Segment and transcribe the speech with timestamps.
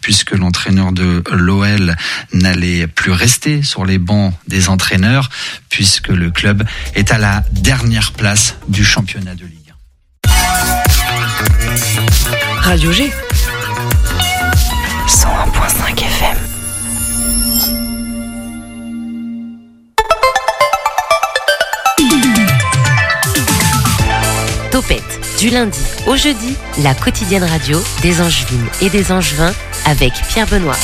[0.00, 1.96] puisque l'entraîneur de l'OL
[2.32, 5.30] n'allait plus rester sur les bancs des entraîneurs,
[5.68, 9.56] puisque le club est à la dernière place du championnat de Ligue.
[12.60, 13.10] Radio G.
[15.06, 16.39] 101.5 FM.
[25.40, 29.54] Du lundi au jeudi, la quotidienne radio des Angevines et des Angevins
[29.86, 30.76] avec Pierre Benoît.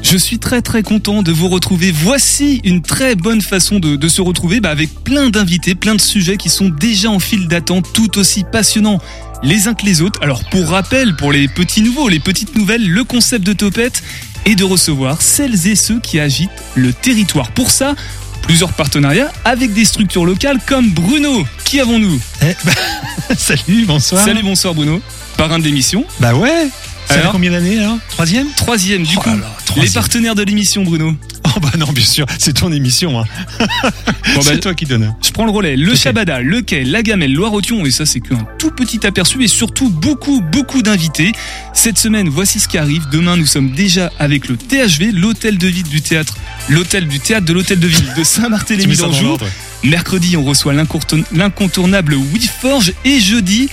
[0.00, 1.90] Je suis très très content de vous retrouver.
[1.90, 6.36] Voici une très bonne façon de, se retrouver bah, avec plein d'invités, plein de sujets
[6.36, 9.00] qui sont déjà en file d'attente, tout aussi passionnants
[9.42, 10.20] les uns que les autres.
[10.22, 14.00] Alors pour rappel, pour les petits nouveaux, les petites nouvelles, le concept de Topette
[14.46, 17.50] est de recevoir celles et ceux qui agitent le territoire.
[17.50, 17.96] Pour ça,
[18.44, 21.46] plusieurs partenariats avec des structures locales comme Bruno.
[21.64, 22.20] Qui avons-nous?
[22.42, 22.72] Eh, bah,
[23.36, 24.22] Salut, bonsoir.
[24.22, 25.00] Salut, bonsoir Bruno.
[25.36, 26.04] Parrain de l'émission.
[26.20, 26.68] Bah ouais.
[27.08, 29.30] Ça fait Alors combien d'années alors Troisième Troisième du Oh coup.
[29.66, 29.84] troisième.
[29.86, 31.14] les partenaires de l'émission Bruno.
[31.56, 33.20] Oh bah non, bien sûr, c'est ton émission.
[33.20, 33.24] Hein.
[34.34, 35.14] Bon, c'est bah, toi qui donne.
[35.24, 35.76] Je prends le relais.
[35.76, 35.94] Le.
[35.94, 39.88] Shabada, le Quai, la Gamelle, Loire-Othion, et ça c'est qu'un tout petit aperçu, et surtout
[39.88, 41.30] beaucoup, beaucoup d'invités.
[41.72, 43.04] Cette semaine, voici ce qui arrive.
[43.12, 46.34] Demain, nous sommes déjà avec le THV, l'hôtel de ville du théâtre,
[46.68, 49.46] l'hôtel du théâtre de l'hôtel de ville de l'ordre.
[49.84, 53.68] Mercredi, on reçoit l'incontourn- l'incontournable WeForge, et jeudi,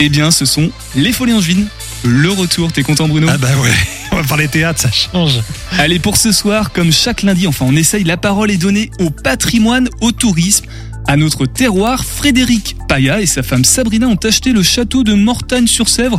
[0.00, 1.68] eh bien, ce sont les Folies Angevines.
[2.06, 3.72] Le retour, t'es content Bruno Ah bah ouais,
[4.12, 5.40] on va parler théâtre, ça change.
[5.78, 9.08] Allez, pour ce soir, comme chaque lundi, enfin on essaye, la parole est donnée au
[9.08, 10.66] patrimoine, au tourisme,
[11.06, 12.04] à notre terroir.
[12.04, 16.18] Frédéric Paya et sa femme Sabrina ont acheté le château de Mortagne-sur-Sèvre.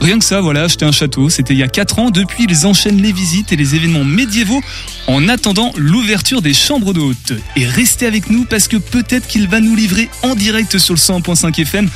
[0.00, 2.10] Rien que ça, voilà, acheter un château, c'était il y a 4 ans.
[2.10, 4.62] Depuis, ils enchaînent les visites et les événements médiévaux
[5.06, 7.32] en attendant l'ouverture des chambres d'hôtes.
[7.56, 10.98] Et restez avec nous parce que peut-être qu'il va nous livrer en direct sur le
[10.98, 11.90] 100.5 FM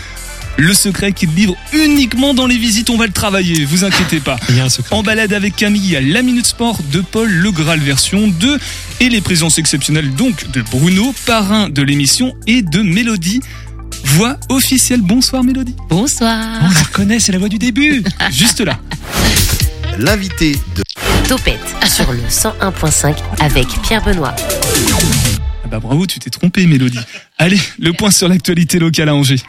[0.61, 2.91] le secret qu'il livre uniquement dans les visites.
[2.91, 4.39] On va le travailler, vous inquiétez pas.
[4.51, 4.95] Il y a un secret.
[4.95, 8.29] En balade avec Camille, il y a la Minute Sport de Paul Le Graal version
[8.29, 8.59] 2
[9.01, 13.41] et les présences exceptionnelles donc de Bruno, parrain de l'émission et de Mélodie.
[14.05, 15.01] Voix officielle.
[15.01, 15.75] Bonsoir Mélodie.
[15.89, 16.61] Bonsoir.
[16.63, 18.03] On la reconnaît, c'est la voix du début.
[18.31, 18.79] Juste là.
[19.99, 20.83] L'invité de
[21.27, 24.35] Topette sur le 101.5 avec Pierre Benoît.
[25.65, 26.99] Ah bah bravo, tu t'es trompé Mélodie.
[27.39, 29.41] Allez, le point sur l'actualité locale à Angers.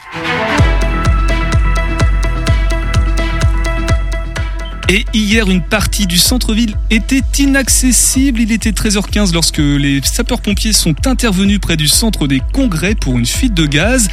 [4.88, 8.40] Et hier, une partie du centre-ville était inaccessible.
[8.40, 13.24] Il était 13h15 lorsque les sapeurs-pompiers sont intervenus près du centre des congrès pour une
[13.24, 14.08] fuite de gaz.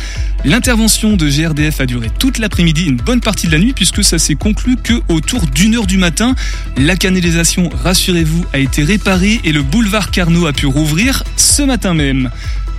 [0.46, 4.20] L'intervention de GRDF a duré toute l'après-midi, une bonne partie de la nuit, puisque ça
[4.20, 6.36] s'est conclu que autour d'une heure du matin.
[6.78, 11.94] La canalisation, rassurez-vous, a été réparée et le boulevard Carnot a pu rouvrir ce matin
[11.94, 12.30] même.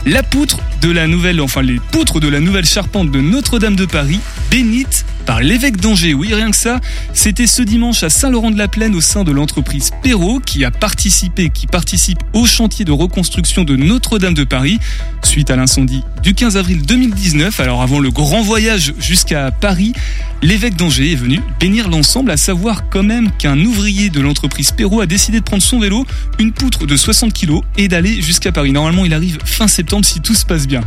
[0.06, 3.84] La poutre de la nouvelle, enfin les poutres de la nouvelle charpente de Notre-Dame de
[3.84, 4.20] Paris,
[4.50, 6.14] bénite par l'évêque d'Angers.
[6.14, 6.80] Oui, rien que ça,
[7.12, 12.18] c'était ce dimanche à Saint-Laurent-de-la-Plaine au sein de l'entreprise Perrault qui a participé, qui participe
[12.32, 14.78] au chantier de reconstruction de Notre-Dame de Paris
[15.22, 17.60] suite à l'incendie du 15 avril 2019.
[17.60, 19.92] Alors avant le grand voyage jusqu'à Paris,
[20.42, 25.00] l'évêque d'Angers est venu bénir l'ensemble, à savoir quand même qu'un ouvrier de l'entreprise Perrault
[25.00, 26.06] a décidé de prendre son vélo,
[26.38, 28.72] une poutre de 60 kg et d'aller jusqu'à Paris.
[28.72, 30.80] Normalement, il arrive fin septembre si tout se passe bien.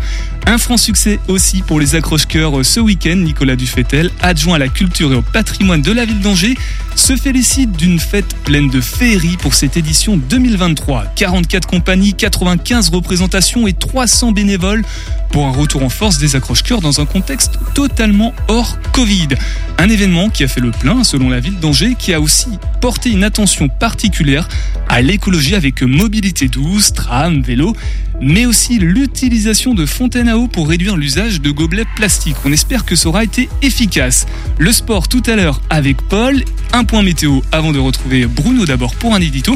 [0.46, 3.16] Un franc succès aussi pour les accroche-cœurs ce week-end.
[3.16, 6.56] Nicolas Dufetel, adjoint à la culture et au patrimoine de la ville d'Angers,
[6.96, 11.06] se félicite d'une fête pleine de féerie pour cette édition 2023.
[11.16, 14.84] 44 compagnies, 95 représentations et 300 bénévoles
[15.32, 19.30] pour un retour en force des accroche-cœurs dans un contexte totalement hors Covid.
[19.78, 23.10] Un événement qui a fait le plein selon la ville d'Angers, qui a aussi porté
[23.10, 24.48] une attention particulière
[24.88, 27.76] à l'écologie avec mobilité douce, tram, vélo,
[28.22, 32.36] mais aussi l'utilisation de fontaines à eau pour réduire l'usage de gobelets plastiques.
[32.46, 34.26] On espère que ça aura été efficace.
[34.58, 38.96] Le sport tout à l'heure avec Paul, un point météo avant de retrouver Bruno d'abord
[38.96, 39.56] pour un édito.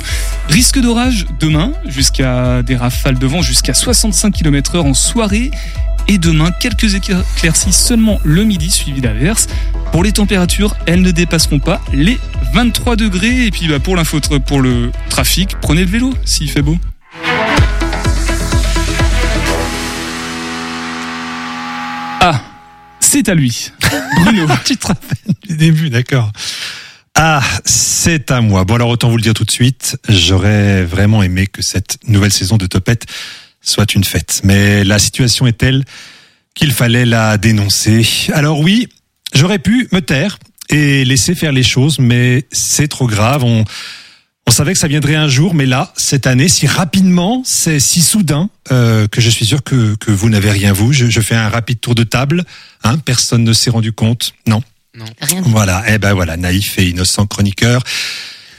[0.50, 5.52] Risque d'orage demain jusqu'à des rafales de vent jusqu'à 65 km/h en soirée.
[6.10, 9.48] Et demain, quelques éclaircies seulement le midi, suivi d'averses.
[9.92, 12.18] Pour les températures, elles ne dépasseront pas les
[12.54, 13.46] 23 degrés.
[13.46, 16.78] Et puis bah, pour l'info, pour le trafic, prenez le vélo s'il fait beau.
[23.08, 23.72] C'est à lui.
[24.22, 24.48] Bruno.
[24.66, 26.30] tu te rappelles du début, d'accord.
[27.16, 28.66] Ah, c'est à moi.
[28.66, 32.34] Bon, alors autant vous le dire tout de suite, j'aurais vraiment aimé que cette nouvelle
[32.34, 33.06] saison de Topette
[33.62, 34.42] soit une fête.
[34.44, 35.86] Mais la situation est telle
[36.54, 38.06] qu'il fallait la dénoncer.
[38.34, 38.90] Alors oui,
[39.34, 40.38] j'aurais pu me taire
[40.70, 43.44] et laisser faire les choses, mais c'est trop grave.
[43.46, 43.64] On,
[44.48, 48.02] on savait que ça viendrait un jour, mais là, cette année, si rapidement, c'est si
[48.02, 50.94] soudain euh, que je suis sûr que, que vous n'avez rien vu.
[50.94, 52.46] Je, je fais un rapide tour de table.
[52.84, 54.34] Hein, personne ne s'est rendu compte.
[54.48, 54.64] Non.
[55.22, 57.84] Rien du Voilà, eh ben voilà, naïf et innocent chroniqueur.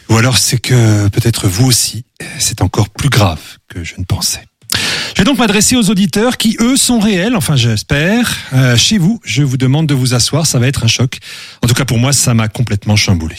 [0.08, 2.04] Ou alors c'est que peut-être vous aussi,
[2.38, 4.44] c'est encore plus grave que je ne pensais.
[5.14, 8.36] Je vais donc m'adresser aux auditeurs qui, eux, sont réels, enfin j'espère.
[8.52, 11.18] Euh, chez vous, je vous demande de vous asseoir, ça va être un choc.
[11.62, 13.36] En tout cas pour moi, ça m'a complètement chamboulé.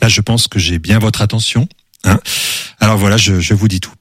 [0.00, 1.68] Là, je pense que j'ai bien votre attention.
[2.04, 2.18] Hein
[2.80, 3.92] Alors voilà, je, je vous dis tout.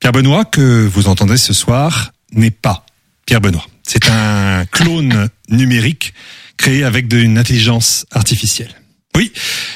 [0.00, 2.84] Pierre Benoît, que vous entendrez ce soir, n'est pas
[3.26, 3.66] Pierre Benoît.
[3.86, 6.14] C'est un clone numérique
[6.56, 8.74] créé avec de- une intelligence artificielle.
[9.16, 9.32] Oui,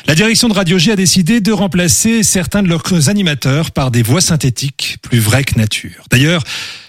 [0.06, 4.02] la direction de Radio G a décidé de remplacer certains de leurs animateurs par des
[4.02, 6.04] voix synthétiques plus vraies que nature.
[6.10, 6.44] D'ailleurs,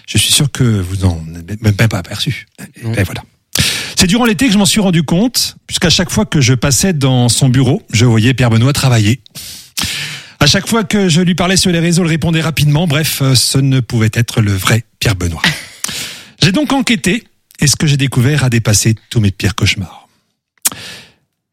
[0.06, 2.46] je suis sûr que vous en avez même pas aperçu.
[2.84, 2.94] Non.
[2.94, 3.24] Et voilà.
[3.98, 6.92] C'est durant l'été que je m'en suis rendu compte, puisqu'à chaque fois que je passais
[6.92, 9.20] dans son bureau, je voyais Pierre Benoît travailler.
[10.38, 12.86] À chaque fois que je lui parlais sur les réseaux, il répondait rapidement.
[12.86, 15.42] Bref, euh, ce ne pouvait être le vrai Pierre Benoît.
[16.42, 17.24] J'ai donc enquêté
[17.60, 20.08] et ce que j'ai découvert a dépassé tous mes pires cauchemars.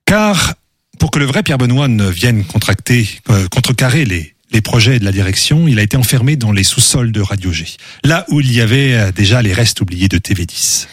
[0.06, 0.56] Car
[1.00, 5.06] pour que le vrai Pierre Benoît ne vienne contracter, euh, contrecarrer les, les projets de
[5.06, 7.66] la direction, il a été enfermé dans les sous-sols de Radio G,
[8.04, 10.88] là où il y avait euh, déjà les restes oubliés de TV10.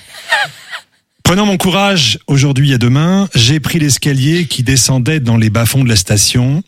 [1.23, 5.89] Prenant mon courage aujourd'hui et demain, j'ai pris l'escalier qui descendait dans les bas-fonds de
[5.89, 6.65] la station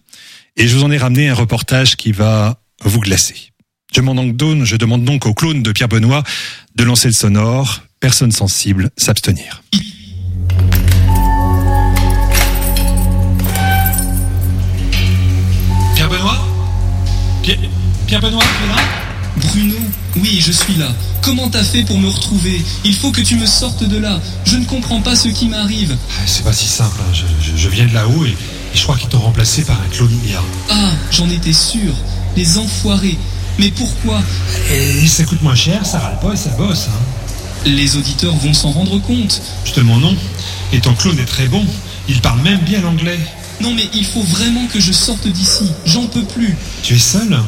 [0.56, 3.52] et je vous en ai ramené un reportage qui va vous glacer.
[3.94, 4.00] Je,
[4.32, 6.22] donne, je demande donc au clone de Pierre Benoît
[6.75, 7.81] de lancer le sonore.
[8.00, 9.62] Personne sensible, s'abstenir.
[15.94, 16.38] Pierre Benoît?
[17.43, 17.58] Pierre,
[18.06, 18.82] Pierre Benoît, tu es là?
[19.37, 19.76] Bruno,
[20.16, 20.88] oui, je suis là.
[21.22, 22.60] Comment t'as fait pour me retrouver?
[22.84, 24.20] Il faut que tu me sortes de là.
[24.44, 25.96] Je ne comprends pas ce qui m'arrive.
[26.26, 27.12] C'est pas si simple, hein.
[27.12, 28.37] je, je- je viens de là-haut et,
[28.72, 30.42] et je crois qu'ils t'ont remplacé par un clone IA.
[30.70, 31.94] Ah, j'en étais sûr.
[32.36, 33.19] Les enfoirés.
[33.58, 34.22] Mais pourquoi?
[34.72, 36.88] Et ça coûte moins cher, ça râle pas et ça bosse.
[36.88, 37.66] Hein.
[37.66, 39.42] Les auditeurs vont s'en rendre compte.
[39.64, 40.16] Justement non.
[40.72, 41.64] Et ton clone est très bon.
[42.08, 43.20] Il parle même bien l'anglais.
[43.60, 45.70] Non mais il faut vraiment que je sorte d'ici.
[45.84, 46.56] J'en peux plus.
[46.82, 47.38] Tu es seul?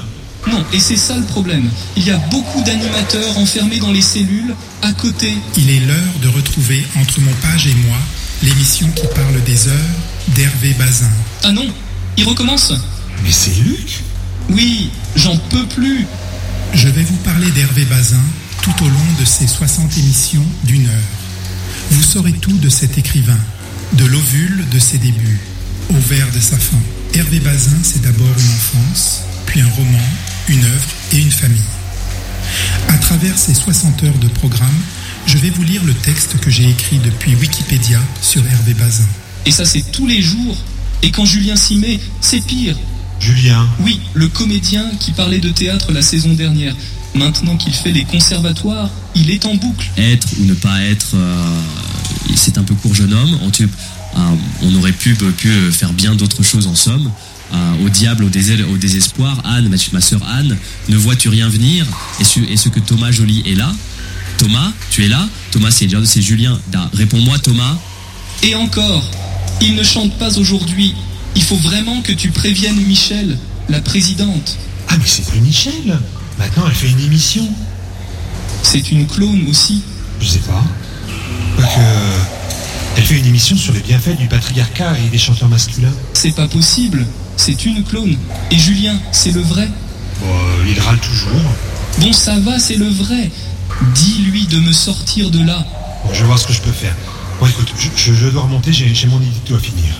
[0.47, 1.71] Non, et c'est ça le problème.
[1.97, 5.33] Il y a beaucoup d'animateurs enfermés dans les cellules, à côté.
[5.57, 7.97] Il est l'heure de retrouver Entre mon page et moi
[8.43, 9.75] l'émission qui parle des heures
[10.35, 11.11] d'Hervé Bazin.
[11.45, 11.67] Ah non,
[12.17, 12.73] il recommence
[13.23, 14.03] Mais c'est Luc
[14.51, 16.07] Oui, j'en peux plus.
[16.75, 18.23] Je vais vous parler d'Hervé Bazin
[18.63, 21.09] tout au long de ces 60 émissions d'une heure.
[21.91, 23.39] Vous saurez tout de cet écrivain,
[23.93, 25.41] de l'ovule de ses débuts,
[25.91, 26.81] au vers de sa fin.
[27.15, 30.05] Hervé Bazin, c'est d'abord une enfance, puis un roman,
[30.49, 31.61] une œuvre et une famille.
[32.89, 34.81] À travers ces 60 heures de programme,
[35.27, 39.07] je vais vous lire le texte que j'ai écrit depuis Wikipédia sur Hervé Bazin.
[39.47, 40.57] Et ça c'est tous les jours.
[41.03, 42.77] Et quand Julien s'y met, c'est pire.
[43.21, 43.67] Julien.
[43.81, 46.75] Oui, le comédien qui parlait de théâtre la saison dernière.
[47.15, 49.87] Maintenant qu'il fait les conservatoires, il est en boucle.
[49.97, 51.61] être ou ne pas être, euh,
[52.35, 53.39] c'est un peu court jeune homme.
[54.17, 54.19] Euh,
[54.63, 57.11] on aurait pu, pu faire bien d'autres choses en somme.
[57.53, 60.57] Euh, au diable, au, désel- au désespoir, Anne, ma, ma sœur Anne,
[60.89, 61.87] ne vois-tu rien venir?
[62.21, 63.73] Est-ce est-ce que Thomas Joly est là?
[64.39, 65.29] Thomas, tu es là?
[65.53, 66.59] Thomas, c'est c'est Julien.
[66.95, 67.79] Réponds-moi, Thomas.
[68.43, 69.09] Et encore,
[69.61, 70.95] il ne chante pas aujourd'hui.
[71.37, 73.37] Il faut vraiment que tu préviennes Michel,
[73.69, 74.57] la présidente.
[74.89, 75.99] Ah mais c'est plus Michel.
[76.39, 77.47] Maintenant elle fait une émission.
[78.63, 79.83] C'est une clone aussi.
[80.21, 80.63] Je sais pas.
[81.57, 82.19] Quoique, euh,
[82.97, 85.93] elle fait une émission sur les bienfaits du patriarcat et des chanteurs masculins.
[86.13, 87.07] C'est pas possible.
[87.37, 88.17] C'est une clone.
[88.51, 89.69] Et Julien, c'est le vrai.
[90.21, 91.41] Bon, euh, il râle toujours.
[91.99, 93.31] Bon, ça va, c'est le vrai.
[93.95, 95.67] Dis-lui de me sortir de là.
[96.05, 96.95] Bon, je vais voir ce que je peux faire.
[97.41, 99.95] Bon, écoute, je, je- je dois remonter, j'ai j'ai mon édito à finir.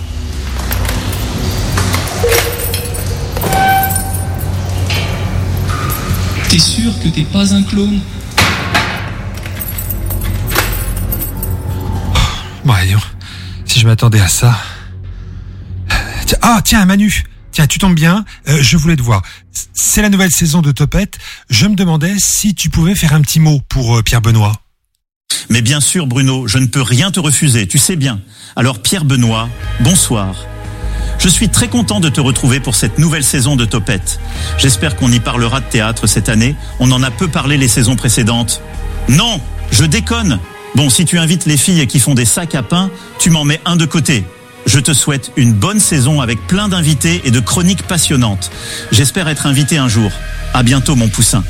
[6.49, 8.01] T'es sûr que t'es pas un clone?
[12.65, 13.03] Bon, allez, donc,
[13.67, 14.57] si je m'attendais à ça.
[16.43, 17.25] Ah, tiens, Manu.
[17.53, 18.25] Tiens, tu tombes bien.
[18.49, 19.23] euh, je voulais te voir.
[19.73, 21.19] C'est la nouvelle saison de Topette.
[21.51, 24.61] Je me demandais si tu pouvais faire un petit mot pour euh, Pierre Benoît.
[25.49, 28.21] Mais bien sûr, Bruno, je ne peux rien te refuser, tu sais bien.
[28.57, 29.49] Alors, Pierre Benoît,
[29.81, 30.35] bonsoir.
[31.19, 34.21] Je suis très content de te retrouver pour cette nouvelle saison de Topette.
[34.59, 36.55] J'espère qu'on y parlera de théâtre cette année.
[36.81, 38.61] On en a peu parlé les saisons précédentes.
[39.09, 40.39] Non, je déconne.
[40.75, 43.61] Bon, si tu invites les filles qui font des sacs à pain, tu m'en mets
[43.65, 44.25] un de côté.
[44.67, 48.51] Je te souhaite une bonne saison avec plein d'invités et de chroniques passionnantes.
[48.93, 50.11] J'espère être invité un jour.
[50.53, 51.45] À bientôt, mon poussin.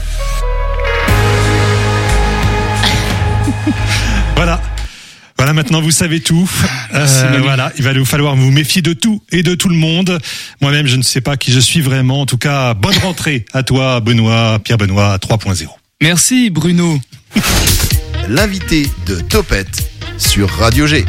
[4.37, 4.61] Voilà.
[5.37, 6.49] Voilà, maintenant vous savez tout.
[6.95, 7.43] Euh, Manu.
[7.43, 10.21] voilà, il va nous falloir vous méfier de tout et de tout le monde.
[10.61, 12.21] Moi-même, je ne sais pas qui je suis vraiment.
[12.21, 15.67] En tout cas, bonne rentrée à toi, Benoît, Pierre Benoît 3.0.
[16.01, 17.01] Merci Bruno.
[18.29, 21.05] L'invité de Topette sur Radio G.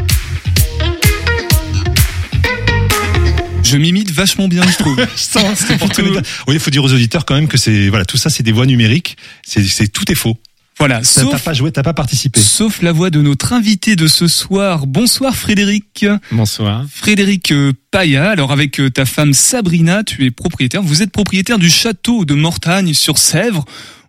[3.64, 4.96] Je m'imite vachement bien, je trouve.
[6.48, 8.52] Oui, il faut dire aux auditeurs quand même que c'est voilà tout ça, c'est des
[8.52, 9.18] voix numériques.
[9.46, 10.38] C'est c'est tout est faux.
[10.78, 12.38] Voilà, sauf, t'as pas joué, t'as pas participé.
[12.40, 14.88] sauf la voix de notre invité de ce soir.
[14.88, 16.06] Bonsoir Frédéric.
[16.32, 16.86] Bonsoir.
[16.92, 21.60] Frédéric euh, Paya, alors avec euh, ta femme Sabrina, tu es propriétaire, vous êtes propriétaire
[21.60, 23.64] du château de Mortagne sur Sèvres.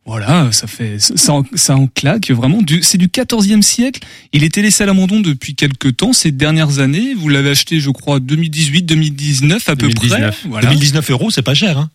[0.07, 2.63] Voilà, ça fait ça en, ça en claque vraiment.
[2.63, 4.01] Du, c'est du 14e siècle.
[4.33, 6.13] Il était laissé à l'abandon depuis quelques temps.
[6.13, 10.19] Ces dernières années, vous l'avez acheté, je crois, 2018, 2019 à peu 2019.
[10.21, 10.49] près.
[10.49, 10.69] Voilà.
[10.69, 11.79] 2019 euros, c'est pas cher.
[11.79, 11.91] Hein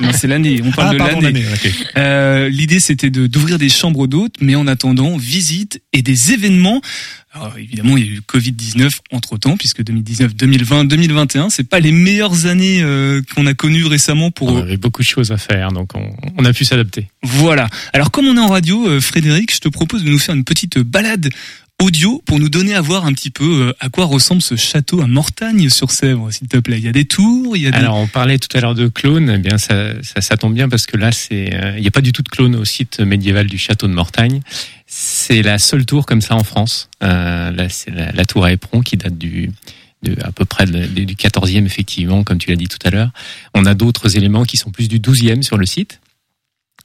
[0.00, 0.60] Non, c'est l'année.
[0.64, 1.44] On parle ah, de l'année.
[1.96, 6.80] Euh, L'idée, c'était de d'ouvrir des chambres d'hôtes, mais en attendant, visites et des événements.
[7.32, 11.68] Alors, évidemment, il y a eu le Covid-19 entre temps, puisque 2019, 2020, 2021, c'est
[11.68, 14.48] pas les meilleures années euh, qu'on a connues récemment pour.
[14.48, 17.06] On avait beaucoup de choses à faire, donc on, on a pu s'adapter.
[17.22, 17.68] Voilà.
[17.92, 20.44] Alors, comme on est en radio, euh, Frédéric, je te propose de nous faire une
[20.44, 21.28] petite balade
[21.80, 25.00] audio pour nous donner à voir un petit peu euh, à quoi ressemble ce château
[25.00, 26.78] à Mortagne sur Sèvres, s'il te plaît.
[26.78, 27.78] Il y a des tours, il y a des.
[27.78, 30.68] Alors on parlait tout à l'heure de clones, eh bien ça, ça, ça tombe bien
[30.68, 33.00] parce que là c'est, euh, il n'y a pas du tout de clone au site
[33.00, 34.40] médiéval du château de Mortagne.
[34.86, 36.90] C'est la seule tour comme ça en France.
[37.02, 39.50] Euh, là c'est la, tour à éperon qui date du
[40.02, 43.10] de, à peu près du 14e effectivement, comme tu l'as dit tout à l'heure.
[43.54, 46.00] On a d'autres éléments qui sont plus du 12e sur le site.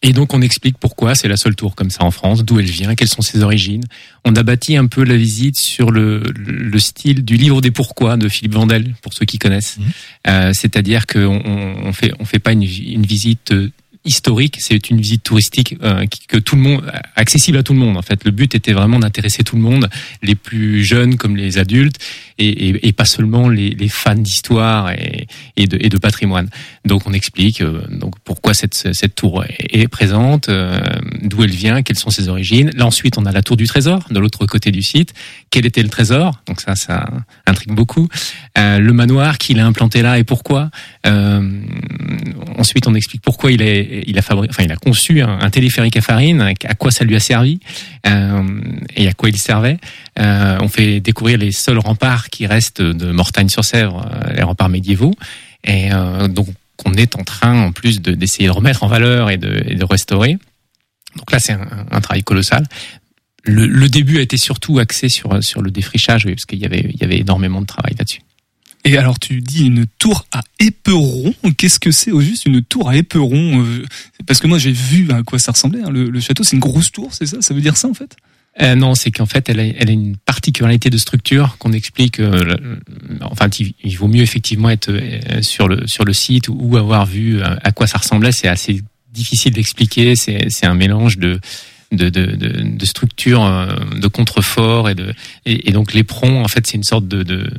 [0.08, 2.70] Et donc on explique pourquoi c'est la seule tour comme ça en France, d'où elle
[2.70, 3.84] vient, quelles sont ses origines.
[4.24, 8.16] On a bâti un peu la visite sur le, le style du livre des pourquoi
[8.16, 9.80] de Philippe Vandel, pour ceux qui connaissent.
[10.28, 13.72] Euh, C'est-à-dire qu'on on on fait on fait pas une, une visite euh,
[14.06, 17.98] historique, c'est une visite touristique euh, que tout le monde accessible à tout le monde
[17.98, 18.24] en fait.
[18.24, 19.90] Le but était vraiment d'intéresser tout le monde,
[20.22, 21.98] les plus jeunes comme les adultes,
[22.38, 26.50] et, et, et pas seulement les, les fans d'histoire et, et, de, et de patrimoine.
[26.86, 30.80] Donc on explique euh, donc pourquoi cette, cette tour est, est présente, euh,
[31.22, 32.72] d'où elle vient, quelles sont ses origines.
[32.76, 35.14] Là ensuite on a la tour du trésor de l'autre côté du site.
[35.50, 36.42] Quel était le trésor?
[36.48, 37.10] Donc ça ça
[37.46, 38.08] intrigue beaucoup.
[38.58, 40.70] Euh, le manoir qu'il a implanté là et pourquoi.
[41.06, 41.62] Euh,
[42.58, 45.98] ensuite on explique pourquoi il a il a enfin il a conçu un, un téléphérique
[45.98, 47.60] à farine, à quoi ça lui a servi
[48.08, 48.44] euh,
[48.96, 49.78] et à quoi il servait.
[50.20, 55.14] Euh, on fait découvrir les seuls remparts qui restent de Mortagne-sur-Sèvre, euh, les remparts médiévaux.
[55.68, 55.90] Et
[56.30, 56.48] donc,
[56.86, 59.74] on est en train, en plus, de- d'essayer de, remettre en valeur et de, et
[59.74, 60.38] de restaurer.
[61.18, 62.66] Donc là, c'est un, un travail colossal.
[63.44, 66.66] Le, le début a été surtout axé sur, sur le défrichage, oui, parce qu'il y
[66.66, 68.22] avait, y avait énormément de travail là-dessus.
[68.88, 71.34] Et alors tu dis une tour à éperon.
[71.58, 73.84] Qu'est-ce que c'est au juste une tour à éperon Euh,
[74.28, 75.82] Parce que moi j'ai vu à quoi ça ressemblait.
[75.84, 75.90] hein.
[75.90, 77.42] Le, château c'est une grosse tour, c'est ça?
[77.42, 78.16] Ça veut dire ça en fait?
[78.62, 82.22] Euh, non, c'est qu'en fait, elle a, une particularité de structure qu'on explique.
[82.22, 82.56] euh,
[83.22, 83.50] enfin,
[83.84, 84.94] il, vaut mieux effectivement être
[85.42, 88.32] sur le sur le site ou, avoir vu à quoi ça ressemblait.
[88.32, 90.16] C'est assez difficile d'expliquer.
[90.16, 91.42] C'est un mélange de
[91.92, 93.44] de, de, de, de structures,
[94.00, 95.14] de contreforts et de
[95.46, 97.50] et, et donc l'éperon en fait c'est une sorte de-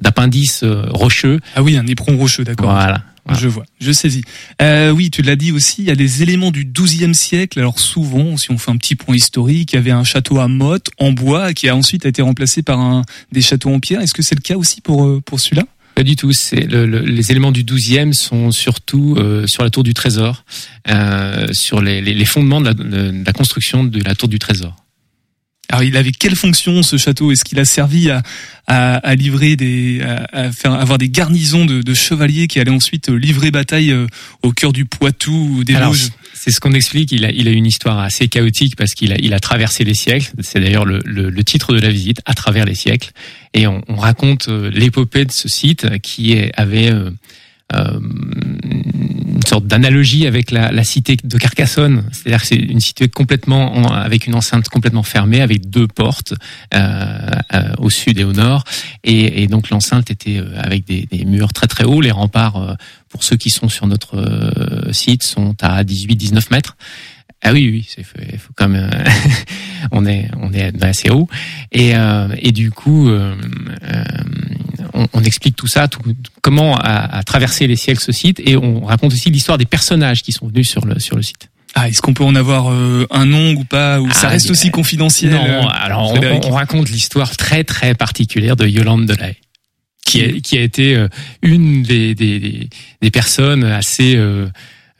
[0.00, 1.40] d'appendice euh, rocheux.
[1.54, 2.70] Ah oui, un éperon rocheux, d'accord.
[2.70, 3.04] Voilà.
[3.38, 4.24] Je vois, je saisis.
[4.60, 7.60] Euh, oui, tu l'as dit aussi, il y a des éléments du XIIe siècle.
[7.60, 10.48] Alors souvent, si on fait un petit point historique, il y avait un château à
[10.48, 14.00] motte en bois qui a ensuite été remplacé par un des châteaux en pierre.
[14.00, 15.64] Est-ce que c'est le cas aussi pour euh, pour celui-là?
[15.94, 16.32] Pas du tout.
[16.32, 20.44] C'est le- le- les éléments du 12e sont surtout euh, sur la tour du Trésor,
[20.88, 24.38] euh, sur les, les- les fondements de la, de la construction de la tour du
[24.40, 24.74] Trésor.
[25.70, 27.32] Alors, il avait quelle fonction ce château?
[27.32, 28.22] Est-ce qu'il a servi à,
[28.66, 32.70] à, à livrer des, à, à faire avoir des garnisons de, de chevaliers qui allaient
[32.70, 34.06] ensuite euh, livrer bataille euh,
[34.42, 36.10] au cœur du Poitou ou des Vosges?
[36.40, 37.12] c'est ce qu'on explique.
[37.12, 39.94] Il a, il a une histoire assez chaotique parce qu'il a, il a traversé les
[39.94, 40.32] siècles.
[40.40, 43.10] C'est d'ailleurs le, le, le titre de la visite, à travers les siècles.
[43.52, 47.10] Et on, on raconte euh, l'épopée de ce site qui est, avait euh,
[47.74, 48.00] euh,
[49.40, 52.04] une sorte d'analogie avec la, la cité de Carcassonne.
[52.12, 56.34] C'est-à-dire que c'est une cité complètement en- avec une enceinte complètement fermée, avec deux portes
[56.74, 58.64] euh, euh, au sud et au nord.
[59.02, 62.02] Et, et donc l'enceinte était euh, avec des, des murs très très hauts.
[62.02, 62.74] Les remparts, euh,
[63.08, 66.76] pour ceux qui sont sur notre euh, site, sont à 18-19 mètres.
[67.42, 68.90] Ah oui, oui, c'est faut quand même.
[69.92, 71.26] on est on est assez haut
[71.72, 73.34] et euh, et du coup euh,
[73.84, 74.04] euh,
[75.00, 76.00] on, on explique tout ça, tout,
[76.42, 80.22] comment a, a traversé les siècles ce site et on raconte aussi l'histoire des personnages
[80.22, 81.50] qui sont venus sur le sur le site.
[81.74, 84.50] Ah, est-ce qu'on peut en avoir euh, un nom ou pas Ou ça Ah, reste
[84.50, 89.36] aussi confidentiel Non, euh, alors on, raconte l'histoire très très particulière de Yolande Delahaye,
[90.04, 91.08] qui a, qui a été euh,
[91.42, 92.68] une des, des,
[93.00, 94.48] des, personnes assez euh,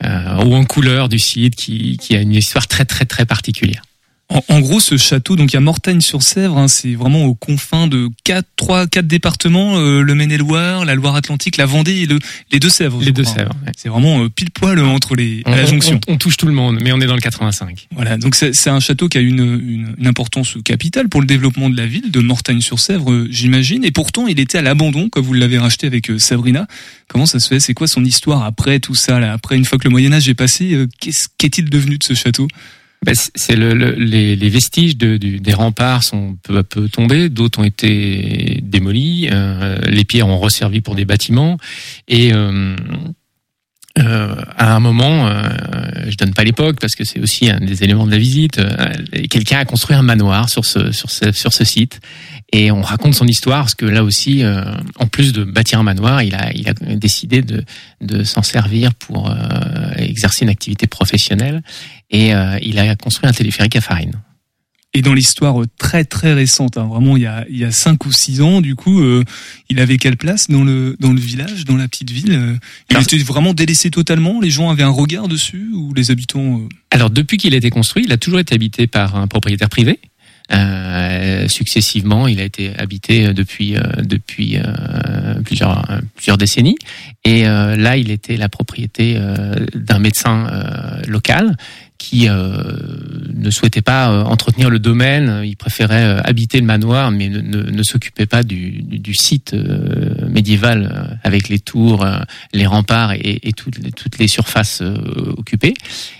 [0.05, 3.81] euh, haut en couleur du site, qui, qui a une histoire très très très particulière.
[4.33, 7.87] En, en gros, ce château, donc il y a Mortagne-sur-Sèvre, hein, c'est vraiment aux confins
[7.87, 12.17] de quatre, trois, quatre départements, euh, le Maine-et-Loire, la Loire-Atlantique, la Vendée et le,
[12.51, 13.01] les Deux-Sèvres.
[13.01, 13.35] Les deux crois.
[13.35, 13.53] Sèvres.
[13.65, 13.71] ouais.
[13.75, 15.99] C'est vraiment euh, pile poil euh, entre les, à la On- jonction.
[16.07, 17.87] On, on touche tout le monde, mais on est dans le 85.
[17.93, 21.69] Voilà, donc c'est un château qui a une, une, une importance capitale pour le développement
[21.69, 23.83] de la ville, de Mortagne-sur-Sèvre, euh, j'imagine.
[23.83, 26.67] Et pourtant, il était à l'abandon quand vous l'avez racheté avec Sabrina.
[27.09, 27.59] Comment ça se fait?
[27.59, 29.33] C'est quoi son histoire après tout ça là?
[29.33, 32.47] Après, une fois que le Moyen Âge est passé, qu'est-ce qu'est-il devenu de ce château?
[33.03, 36.87] Ben, c'est- le, le- les, les vestiges de, du- des remparts sont peu à peu
[36.87, 41.57] tombés, d'autres ont été démolis, euh, les pierres ont resservi pour des bâtiments
[42.07, 42.75] et euh,
[43.99, 45.41] euh, à un moment, euh,
[46.09, 48.59] je donne pas l'époque parce que c'est aussi un des éléments de la visite.
[48.59, 48.93] euh,
[49.29, 51.99] Quelqu'un a construit un manoir sur ce sur ce sur ce site
[52.51, 54.63] et on raconte son histoire parce que là aussi, euh,
[54.97, 57.63] en plus de bâtir un manoir, il a il a décidé de
[58.01, 59.35] de s'en servir pour euh,
[59.97, 61.63] exercer une activité professionnelle
[62.09, 64.21] et euh, il a construit un téléphérique à farine.
[64.93, 68.05] Et dans l'histoire très très récente, hein, vraiment il y a il y a cinq
[68.05, 69.23] ou six ans, du coup, euh,
[69.69, 72.57] il avait quelle place dans le dans le village, dans la petite ville euh,
[72.89, 74.41] Il était vraiment délaissé totalement?
[74.41, 75.71] Les gens avaient un regard dessus?
[75.73, 78.85] Ou les habitants euh, Alors depuis qu'il a été construit, il a toujours été habité
[78.85, 79.97] par un propriétaire privé.
[80.53, 86.77] Euh, successivement, il a été habité depuis euh, depuis euh, plusieurs euh, plusieurs décennies.
[87.23, 89.15] Et là, il était la propriété
[89.75, 90.49] d'un médecin
[91.07, 91.55] local
[92.01, 92.63] qui euh,
[93.35, 95.43] ne souhaitait pas euh, entretenir le domaine.
[95.45, 99.13] Il préférait euh, habiter le manoir, mais ne, ne, ne s'occupait pas du, du, du
[99.13, 102.17] site euh, médiéval euh, avec les tours, euh,
[102.53, 104.95] les remparts et, et toutes, les, toutes les surfaces euh,
[105.37, 105.75] occupées.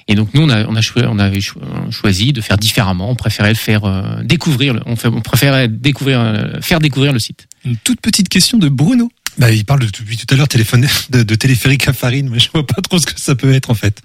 [0.07, 1.59] Et donc nous, on, a, on, a choi- on avait cho-
[1.89, 3.09] choisi de faire différemment.
[3.09, 4.79] On préférait le faire euh, découvrir.
[4.85, 7.47] On, fait, on préférait découvrir, euh, faire découvrir le site.
[7.65, 9.11] Une toute petite question de Bruno.
[9.39, 12.49] Bah, il parle de- depuis tout à l'heure de, de téléphérique à farine, mais je
[12.53, 14.01] vois pas trop ce que ça peut être en fait.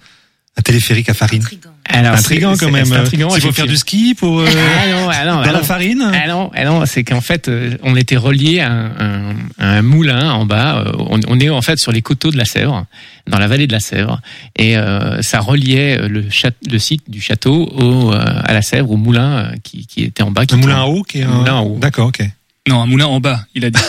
[0.57, 1.43] Un téléphérique à farine.
[1.89, 2.91] Alors, intriguant quand même.
[2.91, 4.45] intriguant, Il faut faire du ski pour euh,
[4.83, 5.63] Ah non, ah non, dans ah la non.
[5.63, 6.11] farine.
[6.13, 9.81] Ah non, ah non, c'est qu'en fait, euh, on était relié à un, à un
[9.83, 10.79] moulin en bas.
[10.85, 12.85] Euh, On, on est en fait sur les coteaux de la Sèvre,
[13.27, 14.19] dans la vallée de la Sèvre,
[14.57, 18.91] et euh, ça reliait le, chat- le site du château au, euh, à la Sèvre,
[18.91, 20.45] au moulin euh, qui, qui était en bas.
[20.45, 21.77] Qui Un moulin à eau qui est Un un- moulin à eau.
[21.79, 22.21] D'accord, ok.
[22.67, 23.79] Non, un moulin en bas, il a dit.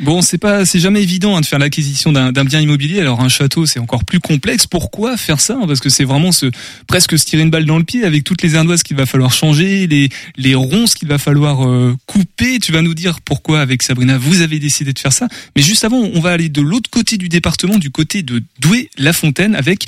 [0.00, 3.00] Bon, c'est pas, c'est jamais évident hein, de faire l'acquisition d'un bien immobilier.
[3.00, 4.66] Alors un château, c'est encore plus complexe.
[4.66, 6.46] Pourquoi faire ça Parce que c'est vraiment se
[6.86, 9.32] presque se tirer une balle dans le pied avec toutes les ardoises qu'il va falloir
[9.32, 12.58] changer, les les ronces qu'il va falloir euh, couper.
[12.58, 15.28] Tu vas nous dire pourquoi avec Sabrina vous avez décidé de faire ça.
[15.56, 19.56] Mais juste avant, on va aller de l'autre côté du département, du côté de Douai-la-Fontaine,
[19.56, 19.86] avec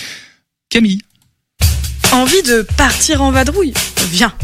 [0.69, 1.01] Camille.
[2.13, 3.75] Envie de partir en vadrouille?
[4.11, 4.35] Viens,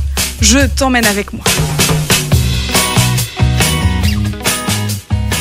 [0.41, 1.45] je t'emmène avec moi.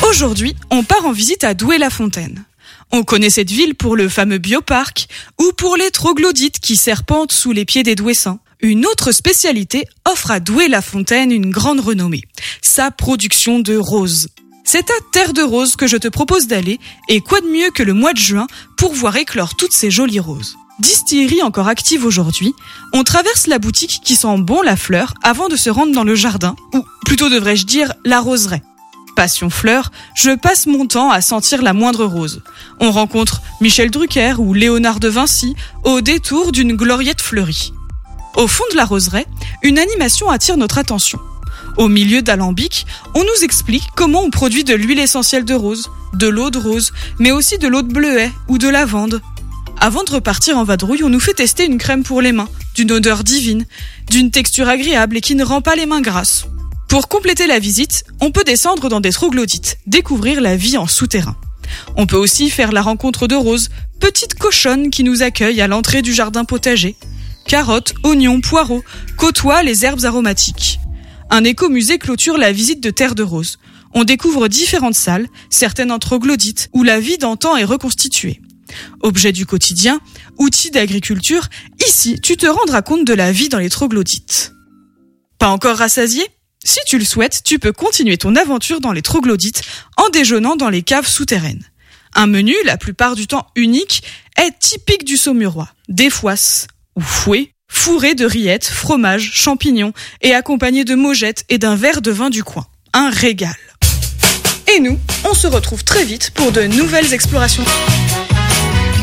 [0.08, 2.44] Aujourd'hui, on part en visite à Douai-la-Fontaine.
[2.92, 5.08] On connaît cette ville pour le fameux bioparc
[5.40, 8.38] ou pour les troglodytes qui serpentent sous les pieds des Douessins.
[8.60, 12.22] Une autre spécialité offre à Douai-la-Fontaine une grande renommée,
[12.62, 14.28] sa production de roses.
[14.64, 17.82] C'est à Terre de Roses que je te propose d'aller, et quoi de mieux que
[17.82, 20.56] le mois de juin pour voir éclore toutes ces jolies roses.
[20.78, 22.52] Distillerie encore active aujourd'hui,
[22.92, 26.14] on traverse la boutique qui sent bon la fleur avant de se rendre dans le
[26.14, 28.62] jardin, ou plutôt devrais-je dire la roseraie.
[29.16, 32.42] Passion fleur, je passe mon temps à sentir la moindre rose.
[32.80, 37.72] On rencontre Michel Drucker ou Léonard de Vinci au détour d'une gloriette fleurie.
[38.36, 39.26] Au fond de la roseraie,
[39.62, 41.18] une animation attire notre attention.
[41.78, 46.28] Au milieu d'alambic, on nous explique comment on produit de l'huile essentielle de rose, de
[46.28, 49.22] l'eau de rose, mais aussi de l'eau de bleuet ou de lavande.
[49.80, 52.92] Avant de repartir en vadrouille, on nous fait tester une crème pour les mains, d'une
[52.92, 53.64] odeur divine,
[54.10, 56.46] d'une texture agréable et qui ne rend pas les mains grasses.
[56.88, 61.36] Pour compléter la visite, on peut descendre dans des troglodytes, découvrir la vie en souterrain.
[61.96, 63.70] On peut aussi faire la rencontre de Rose,
[64.00, 66.96] petite cochonne qui nous accueille à l'entrée du jardin potager.
[67.46, 68.84] Carottes, oignons, poireaux
[69.16, 70.78] côtoient les herbes aromatiques.
[71.28, 73.58] Un écomusée clôture la visite de Terre de Rose.
[73.94, 78.40] On découvre différentes salles, certaines en troglodytes, où la vie d'antan est reconstituée.
[79.00, 80.00] Objets du quotidien,
[80.38, 81.48] outils d'agriculture,
[81.86, 84.52] ici tu te rendras compte de la vie dans les troglodytes.
[85.38, 86.24] Pas encore rassasié?
[86.66, 89.62] Si tu le souhaites, tu peux continuer ton aventure dans les troglodytes
[89.96, 91.62] en déjeunant dans les caves souterraines.
[92.12, 94.02] Un menu, la plupart du temps unique,
[94.36, 95.68] est typique du Saumurois.
[95.88, 101.76] Des foisses ou fouets, fourrés de rillettes, fromage, champignons et accompagnés de mojettes et d'un
[101.76, 102.66] verre de vin du coin.
[102.92, 103.54] Un régal.
[104.74, 107.64] Et nous, on se retrouve très vite pour de nouvelles explorations.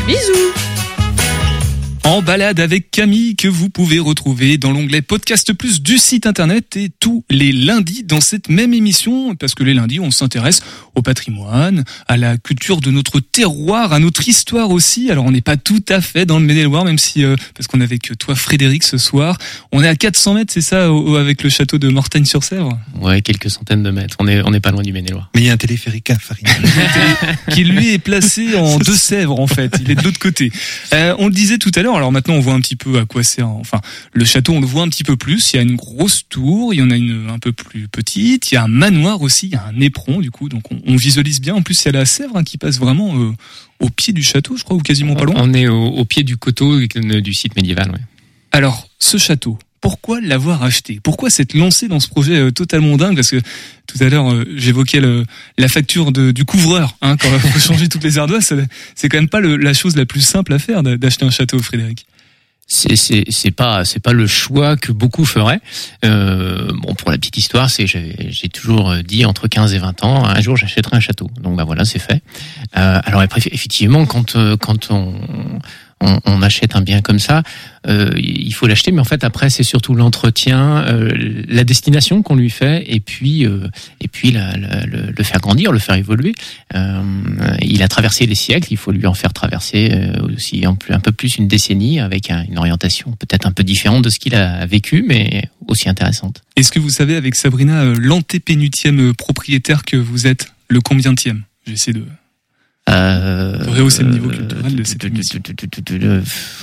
[0.06, 0.52] Bisous
[2.04, 6.76] En balade avec Camille que vous pouvez retrouver dans l'onglet Podcast Plus du site internet
[6.76, 10.60] et tous les lundis dans cette même émission parce que les lundis on s'intéresse
[10.94, 15.10] au patrimoine, à la culture de notre terroir, à notre histoire aussi.
[15.10, 17.80] Alors on n'est pas tout à fait dans le Maine-et-Loire même si euh, parce qu'on
[17.80, 19.38] est avec toi Frédéric ce soir,
[19.72, 23.50] on est à 400 mètres c'est ça au- avec le château de Mortagne-sur-Sèvre Ouais, quelques
[23.50, 24.16] centaines de mètres.
[24.20, 25.30] On est, on n'est pas loin du Maine-et-Loire.
[25.34, 26.44] Mais il y a un téléphérique à Farine.
[27.50, 29.74] qui lui est placé en Deux-Sèvres en fait.
[29.80, 30.52] Il est de l'autre côté.
[30.92, 31.93] Euh, on le disait tout à l'heure.
[31.96, 33.48] Alors maintenant on voit un petit peu à quoi sert.
[33.48, 33.80] Enfin,
[34.12, 35.52] le château on le voit un petit peu plus.
[35.52, 38.50] Il y a une grosse tour, il y en a une un peu plus petite.
[38.50, 40.48] Il y a un manoir aussi, il y a un éperon du coup.
[40.48, 41.54] Donc on, on visualise bien.
[41.54, 43.32] En plus il y a la Sèvre hein, qui passe vraiment euh,
[43.80, 45.36] au pied du château, je crois, ou quasiment pas loin.
[45.38, 47.90] On est au, au pied du coteau du site médiéval.
[47.90, 48.00] Ouais.
[48.52, 50.98] Alors, ce château, pourquoi l'avoir acheté?
[51.02, 53.16] Pourquoi s'être lancé dans ce projet euh, totalement dingue?
[53.16, 53.36] Parce que
[53.86, 55.02] tout à l'heure, euh, j'évoquais
[55.58, 56.96] la facture de- du couvreur.
[57.02, 58.54] Hein, quand il faut changer toutes les ardoises,
[58.94, 61.30] c'est- quand même pas le- la chose la plus simple à faire d'a- d'acheter un
[61.30, 62.06] château, Frédéric.
[62.66, 65.60] c'est pas c'est pas le choix que beaucoup feraient.
[66.06, 70.24] Euh, bon pour la petite histoire, c'est j'ai toujours dit entre 15 et 20 ans,
[70.24, 71.28] un jour j'achèterai un château.
[71.42, 72.22] Donc bah voilà, c'est fait.
[72.78, 75.12] Euh, alors effectivement quand quand on
[76.00, 77.42] on, on achète un bien comme ça,
[77.86, 82.36] euh, il faut l'acheter, mais en fait après c'est surtout l'entretien, euh, la destination qu'on
[82.36, 83.68] lui fait, et puis euh,
[84.00, 86.34] et puis le, le faire grandir, le faire évoluer.
[86.74, 87.02] Euh,
[87.62, 91.12] il a traversé les siècles, il faut lui en faire traverser euh, aussi un, peu-
[91.12, 94.66] plus une décennie avec un- une orientation peut-être un peu différente de ce qu'il a
[94.66, 96.42] vécu, mais aussi intéressante.
[96.56, 101.42] Est-ce que vous savez avec Sabrina euh, l'antépénultième euh, propriétaire que vous êtes Le combientième
[101.66, 102.04] J'essaie de,
[102.90, 105.40] Euh, le niveau culturel de cette émission.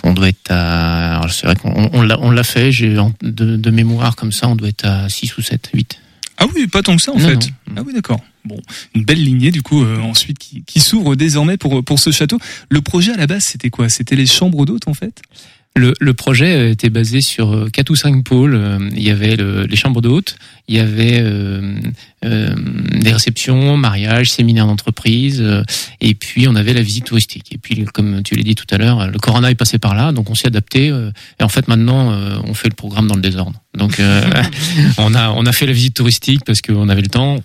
[0.03, 1.17] on doit être à.
[1.17, 2.71] alors, C'est vrai qu'on on l'a on l'a fait.
[2.71, 5.99] J'ai de, de mémoire comme ça, on doit être à 6 ou 7, 8.
[6.37, 7.35] Ah oui, pas tant que ça en Non, fait.
[7.35, 7.75] non.
[7.77, 8.19] Ah oui, d'accord.
[8.45, 8.59] Bon,
[8.95, 12.39] une belle lignée du coup euh, ensuite qui, qui s'ouvre désormais pour pour ce château.
[12.69, 13.89] Le projet à la base, c'était quoi?
[13.89, 15.21] C'était les chambres d'hôtes en fait?
[15.73, 18.55] Le, le projet euh, était basé sur euh, quatre ou cinq pôles.
[18.55, 20.35] Euh, Il y avait le- les chambres d'hôtes,
[20.67, 21.79] il y avait euh,
[22.25, 22.53] euh,
[22.99, 25.63] des réceptions, mariages, séminaires d'entreprise, euh,
[26.01, 27.53] et puis on avait la visite touristique.
[27.53, 30.11] Et puis, comme tu l'as dit tout à l'heure, le corona est passé par là,
[30.11, 30.87] donc on s'est adapté.
[30.87, 32.11] et en fait, maintenant,
[32.43, 33.61] on fait le programme dans le désordre.
[33.77, 34.21] Donc, euh,
[34.97, 37.37] on a on a fait la visite touristique parce qu'on avait le temps.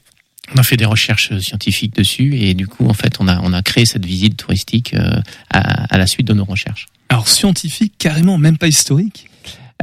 [0.54, 3.52] On a fait des recherches scientifiques dessus et du coup, en fait, on a on
[3.52, 6.86] a créé cette visite touristique euh, à, à la suite de nos recherches.
[7.08, 9.28] Alors scientifique, carrément, même pas historique?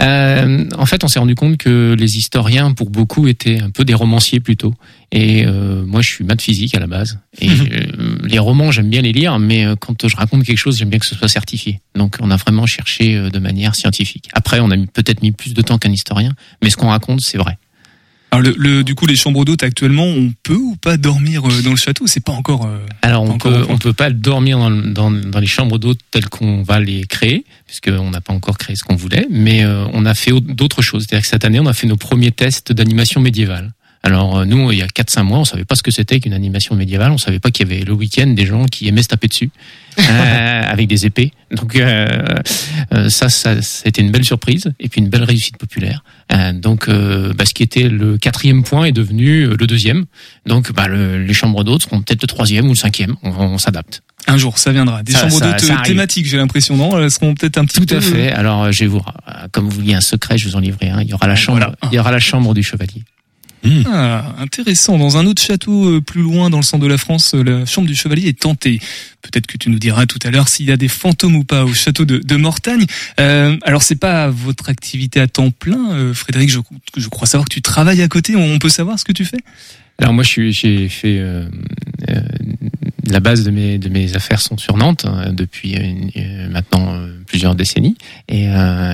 [0.02, 3.86] Euh, en fait, on s'est rendu compte que les historiens, pour beaucoup, étaient un peu
[3.86, 4.74] des romanciers plutôt.
[5.12, 7.20] Et euh, moi, je suis maths physique à la base.
[7.40, 10.78] Et euh, les romans, j'aime bien les lire, mais euh, quand je raconte quelque chose,
[10.78, 11.80] j'aime bien que ce soit certifié.
[11.96, 14.30] Donc, on a vraiment cherché de manière scientifique.
[14.34, 17.38] Après, on a peut-être mis plus de temps qu'un historien, mais ce qu'on raconte, c'est
[17.38, 17.58] vrai.
[18.34, 21.62] Alors le, le- du coup, les chambres d'hôtes actuellement, on peut ou pas dormir euh,
[21.62, 22.08] dans le château?
[22.08, 22.66] C'est pas encore.
[22.66, 26.00] euh, Alors on Encore peut on peut pas dormir dans, dans, dans les chambres d'hôtes
[26.10, 29.86] telles qu'on va les créer puisqu'on n'a pas encore créé ce qu'on voulait, mais euh,
[29.94, 31.06] on a fait au- d'autres choses.
[31.08, 33.72] C'est-à-dire que cette année on a fait nos premiers tests d'animation médiévale.
[34.06, 36.34] Alors euh, nous il y a 4-5 mois on savait pas ce que c'était qu'une
[36.34, 39.08] animation médiévale, on savait pas qu'il y avait le week-end des gens qui aimaient se
[39.08, 39.50] taper dessus
[40.00, 41.32] euh, avec des épées.
[41.52, 42.08] Donc euh,
[42.94, 46.04] euh, ça, ça c'était une belle surprise et puis une belle réussite populaire.
[46.34, 50.06] Euh, donc euh, bah, ce qui était le quatrième point est devenu le deuxième.
[50.46, 53.16] Donc bah, le- les chambres d'hôtes seront peut-être le troisième ou le cinquième.
[53.24, 54.02] On, on s'adapte.
[54.28, 55.04] Un jour, ça viendra.
[55.04, 56.98] Des Ça- chambres d'hôtes thématiques, j'ai l'impression, non?
[56.98, 57.98] Elles seront peut-être un petit Tout peu.
[57.98, 58.32] à fait.
[58.32, 59.02] Alors je vais vous,
[59.52, 61.02] comme vous vouliez un secret, je vous en livrer un.
[61.02, 61.76] Il y aura la chambre, Voilà.
[61.92, 63.04] il y aura la chambre du chevalier.
[63.86, 64.98] Ah, intéressant.
[64.98, 67.66] Dans un autre château euh, plus loin dans le centre de la France, euh, la
[67.66, 68.80] chambre du chevalier est tentée.
[69.22, 71.64] Peut-être que tu nous diras tout à l'heure s'il y a des fantômes ou pas
[71.64, 72.86] au château de, de Mortagne.
[73.20, 76.50] Euh, alors c'est pas votre activité à temps plein, euh, Frédéric.
[76.50, 76.60] Je,
[76.98, 78.36] je crois savoir que tu travailles à côté.
[78.36, 79.40] On peut savoir ce que tu fais?
[80.00, 81.46] Alors moi, j'ai fait euh,
[82.10, 82.20] euh,
[83.08, 85.76] la base de mes de mes affaires sont sur Nantes hein, depuis
[86.50, 86.98] maintenant
[87.28, 87.96] plusieurs décennies
[88.28, 88.48] et,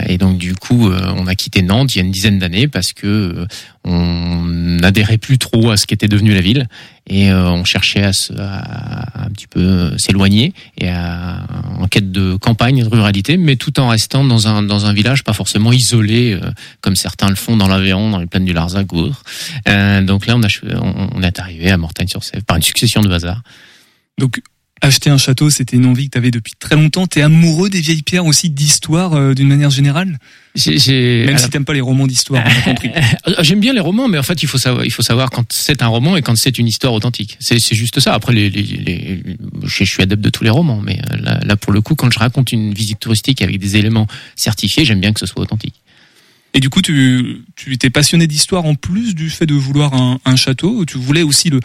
[0.07, 2.91] et donc du coup, on a quitté Nantes il y a une dizaine d'années parce
[2.91, 3.47] que
[3.85, 4.38] on
[4.81, 6.67] n'adhérait plus trop à ce qu'était devenu la ville
[7.07, 12.83] et euh, on cherchait à, un petit peu euh, s'éloigner et en quête de campagne,
[12.83, 16.51] de ruralité, mais tout en restant dans un dans un village pas forcément isolé euh,
[16.81, 19.23] comme certains le font dans l'Aveyron, dans les plaines du Larzac ou autres.
[19.67, 23.41] Euh, donc là, on, on, on est arrivé à Mortagne-sur-Sèvre par une succession de hasards.
[24.17, 24.41] Donc
[24.81, 27.07] acheter un château, c'était une envie que tu avais depuis très longtemps.
[27.07, 30.17] T'es amoureux des vieilles pierres aussi, d'histoire euh, d'une manière générale?
[30.55, 32.89] Même alors- si t'aimes pas les romans d'histoire, on a compris.
[33.41, 35.81] J'aime bien les romans, mais en fait, il faut savoir, il faut savoir quand c'est
[35.81, 37.37] un roman et quand c'est une histoire authentique.
[37.39, 38.13] C'est juste ça.
[38.13, 39.23] Après, les, les, les-
[39.63, 41.95] je, je suis adepte de tous les romans, mais euh, là, là, pour le coup,
[41.95, 45.41] quand je raconte une visite touristique avec des éléments certifiés, j'aime bien que ce soit
[45.41, 45.75] authentique.
[46.55, 50.19] Et du coup, tu tu t'es passionné d'histoire en plus du fait de vouloir un,
[50.25, 50.83] un château?
[50.83, 51.59] Tu voulais aussi le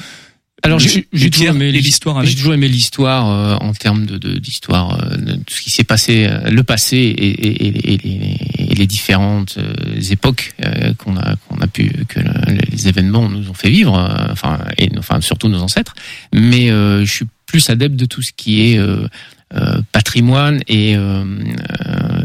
[0.63, 0.79] Alors
[1.13, 2.25] j'ai toujours aimé l'histoire.
[2.25, 5.71] J'ai toujours aimé l'histoire euh, en termes de de- d'histoire, euh, de tout ce qui
[5.71, 8.39] s'est passé, euh, le passé et, et, et, et les,
[8.71, 13.29] et les différentes euh, époques euh, qu'on a qu'on a pu que le- les événements
[13.29, 15.95] nous ont fait vivre, euh, enfin et enfin surtout nos ancêtres.
[16.33, 19.07] Mais euh, je suis plus adepte de tout ce qui est euh,
[19.55, 20.97] euh, patrimoine et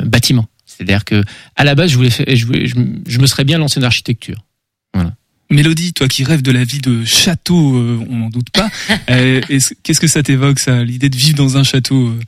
[0.05, 0.47] bâtiment.
[0.65, 1.23] C'est-à-dire que
[1.57, 3.85] à la base, je voulais, je, voulais- je, me- je me serais bien lancé dans
[3.87, 4.37] l'architecture.
[5.51, 8.69] Mélodie, toi qui rêves de la vie de château, euh, on n'en doute pas.
[9.09, 12.19] euh, est-ce- Qu'est-ce que ça t'évoque, ça, l'idée de vivre dans un château euh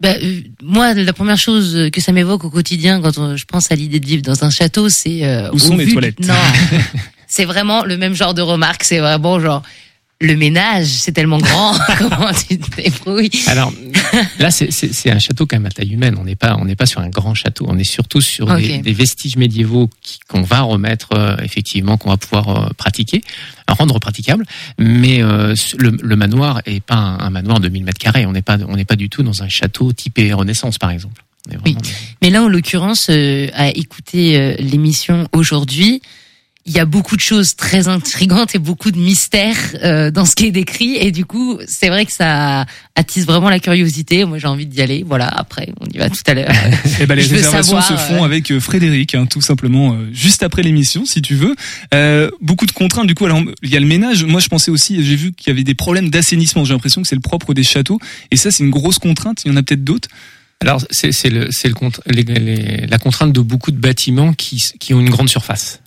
[0.00, 3.72] Bah, euh, moi, la première chose que ça m'évoque au quotidien quand on- je pense
[3.72, 6.34] à l'idée de vivre dans un château, c'est euh, Où sont les toilettes Non,
[7.26, 8.84] c'est vraiment le même genre de remarque.
[8.84, 9.62] C'est vraiment genre
[10.20, 11.74] le ménage, c'est tellement grand.
[11.98, 13.30] Comment tu te débrouilles?
[13.46, 13.72] Alors
[14.38, 16.16] là, c'est- un château quand même à taille humaine.
[16.18, 17.66] On n'est pas, on n'est pas sur un grand château.
[17.68, 19.90] On est surtout sur des, vestiges médiévaux
[20.28, 23.22] qu'on va remettre euh, effectivement, qu'on va pouvoir euh, pratiquer,
[23.68, 24.44] rendre praticable.
[24.78, 28.26] Mais euh, le, le manoir est pas un, un manoir de 1000 mètres carrés.
[28.26, 31.22] On n'est pas, on n'est pas du tout dans un château typé Renaissance, par exemple.
[31.64, 31.76] Oui.
[32.20, 36.00] Mais là, en l'occurrence, euh, à écouter euh, l'émission aujourd'hui,
[36.64, 40.36] il y a beaucoup de choses très intrigantes et beaucoup de mystères euh, dans ce
[40.36, 40.96] qui est décrit.
[40.96, 44.24] Et du coup, c'est vrai que ça attise vraiment la curiosité.
[44.24, 45.04] Moi, j'ai envie d'y aller.
[45.04, 46.52] Voilà, après, on y va tout à l'heure.
[47.00, 49.94] Eh ben, les Je réservations savoir, se font euh, avec euh, Frédéric, hein, tout simplement,
[49.94, 51.56] euh, juste après l'émission, si tu veux.
[51.94, 53.24] Euh, beaucoup de contraintes, du coup.
[53.26, 54.24] Alors, il y a le ménage.
[54.24, 56.64] Moi, je pensais aussi, j'ai vu qu'il y avait des problèmes d'assainissement.
[56.64, 57.98] J'ai l'impression que c'est le propre des châteaux.
[58.30, 59.42] Et ça, c'est une grosse contrainte.
[59.44, 60.08] Il y en a peut-être d'autres.
[60.60, 64.32] Alors c'est c'est le c'est le contr- les- les- la contrainte de beaucoup de bâtiments
[64.32, 65.80] qui qui ont une grande surface,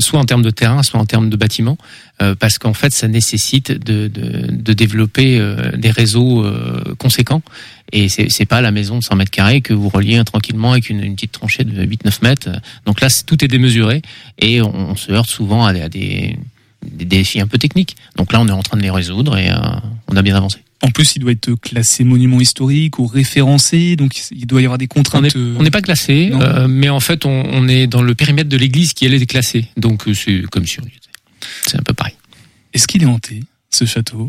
[0.00, 1.78] soit en termes de terrain, soit en termes de bâtiments,
[2.22, 7.42] euh, parce qu'en fait ça nécessite de de, de développer euh, des réseaux euh, conséquents.
[7.92, 10.90] Et c'est c'est pas la maison de 100 mètres carrés que vous reliez tranquillement avec
[10.90, 12.48] une, une petite tranchée de 8-9 mètres.
[12.86, 14.02] Donc là tout est démesuré
[14.38, 16.36] et on, se heurte souvent à, des- à des
[16.84, 17.96] des défis un peu techniques.
[18.16, 19.56] Donc là on est en train de les résoudre et euh,
[20.08, 20.58] on a bien avancé.
[20.82, 23.96] En plus, il doit être classé monument historique ou référencé.
[23.96, 25.34] Donc, il doit y avoir des On contraintes.
[25.34, 28.48] euh, on n'est pas classé, euh, mais en fait, on, on est dans le périmètre
[28.50, 29.68] de l'église qui elle est classée.
[29.76, 30.84] Donc euh, c'est comme si on.
[31.66, 32.14] C'est un peu pareil.
[32.74, 34.26] Est-ce qu'il est hanté, ce château?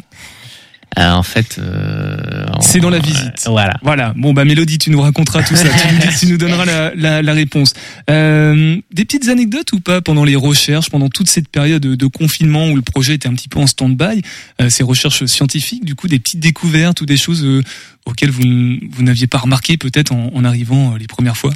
[0.97, 3.45] Euh, en fait, euh, C'est dans la visite.
[3.45, 3.75] euh, voilà.
[3.83, 4.13] Voilà.
[4.15, 5.67] Bon, bah, Mélodie, tu nous raconteras tout ça.
[5.69, 7.73] tu, nous, dis- tu nous donneras la, la, la réponse.
[8.09, 12.69] Euh, des petites anecdotes ou pas pendant les recherches, pendant toute cette période de, confinement
[12.69, 14.21] où le projet était un petit peu en stand-by,
[14.61, 17.61] euh, ces recherches scientifiques, du coup, des petites découvertes ou des choses euh,
[18.05, 18.41] auxquelles vous,
[18.89, 21.53] vous n'aviez pas remarqué peut-être en, en arrivant euh, les premières fois?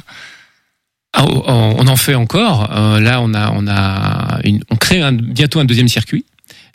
[1.14, 2.70] Ah, on on en fait encore.
[2.76, 6.24] Euh, là, on a, on a, une, on crée un- bientôt un deuxième circuit.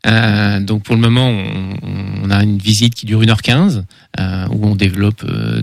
[0.08, 1.78] Euh, donc pour le moment, on,
[2.24, 3.84] on a une visite qui dure 1h15
[4.20, 5.62] euh, où on développe euh,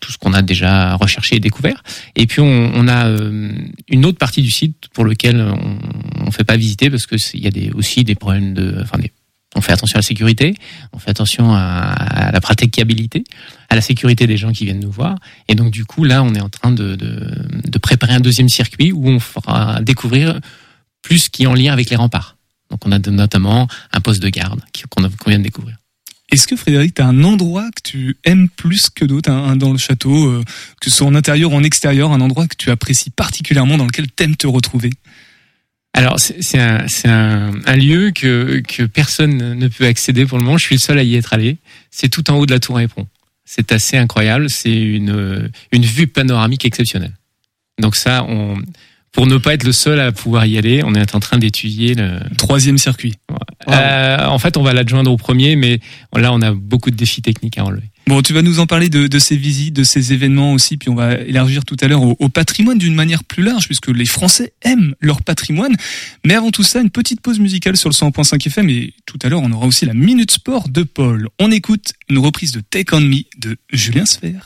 [0.00, 1.82] tout ce qu'on a déjà recherché et découvert.
[2.16, 3.52] Et puis on, on a euh,
[3.88, 7.42] une autre partie du site pour lequel on ne fait pas visiter parce que il
[7.42, 9.12] y a des, aussi des problèmes de, enfin des,
[9.56, 10.56] on fait attention à la sécurité,
[10.92, 13.24] on fait attention à, à la praticabilité,
[13.68, 15.16] à la sécurité des gens qui viennent nous voir.
[15.48, 17.30] Et donc du coup là, on est en train de, de,
[17.64, 20.40] de préparer un deuxième circuit où on fera découvrir
[21.02, 22.33] plus ce qui est en lien avec les remparts.
[22.74, 25.76] Donc on a de- notamment un poste de garde qui- qu'on vient de découvrir.
[26.32, 29.78] Est-ce que Frédéric, tu as un endroit que tu aimes plus que d'autres dans le
[29.78, 30.42] château, euh,
[30.80, 33.86] que ce soit en intérieur ou en extérieur, un endroit que tu apprécies particulièrement, dans
[33.86, 34.90] lequel t'aimes te retrouver?
[35.92, 40.44] Alors c'est un, c'est un, un lieu que, que personne ne peut accéder pour le
[40.44, 40.58] moment.
[40.58, 41.58] Je suis le seul à y être allé.
[41.92, 43.06] C'est tout en haut de la tour à éperon.
[43.44, 44.50] C'est assez incroyable.
[44.50, 47.12] C'est une, une vue panoramique exceptionnelle.
[47.80, 48.56] Donc ça, on,
[49.14, 51.94] pour ne pas être le seul à pouvoir y aller, on est en train d'étudier
[51.94, 53.14] le troisième circuit.
[53.68, 55.78] Euh, en fait, on va l'adjoindre au premier, mais
[56.14, 57.90] là, on a beaucoup de défis techniques à relever.
[58.06, 60.90] Bon, tu vas nous en parler de, de ces visites, de ces événements aussi, puis
[60.90, 64.04] on va élargir tout à l'heure au, au patrimoine d'une manière plus large, puisque les
[64.04, 65.74] Français aiment leur patrimoine.
[66.26, 69.28] Mais avant tout ça, une petite pause musicale sur le 100.5 FM, et tout à
[69.28, 71.28] l'heure, on aura aussi la Minute Sport de Paul.
[71.38, 74.44] On écoute une reprise de Take On Me de Julien Sfer.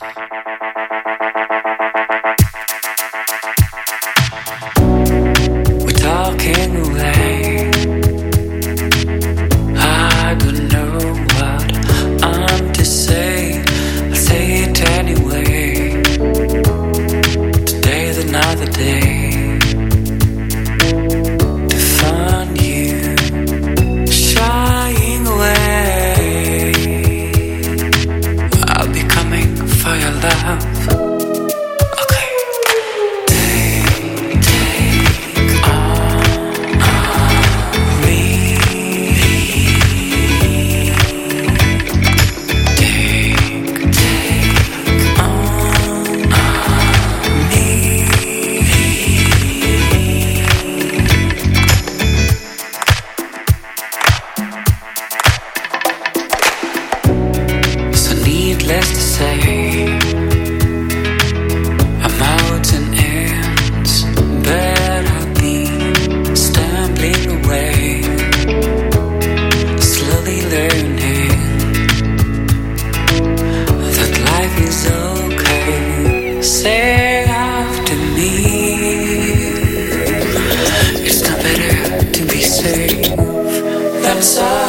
[84.20, 84.67] I'm.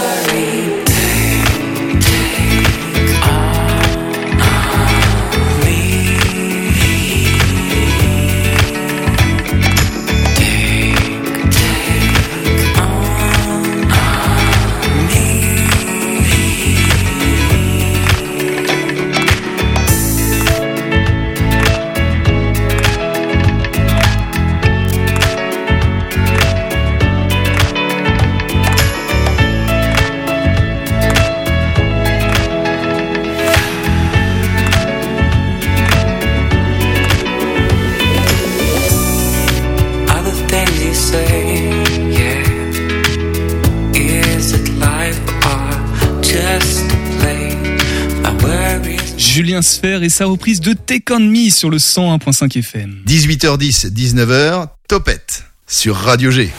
[49.60, 53.04] Julien Sfer et sa reprise de Take On Me sur le 101.5 FM.
[53.06, 56.50] 18h10, 19h, Topette sur Radio G.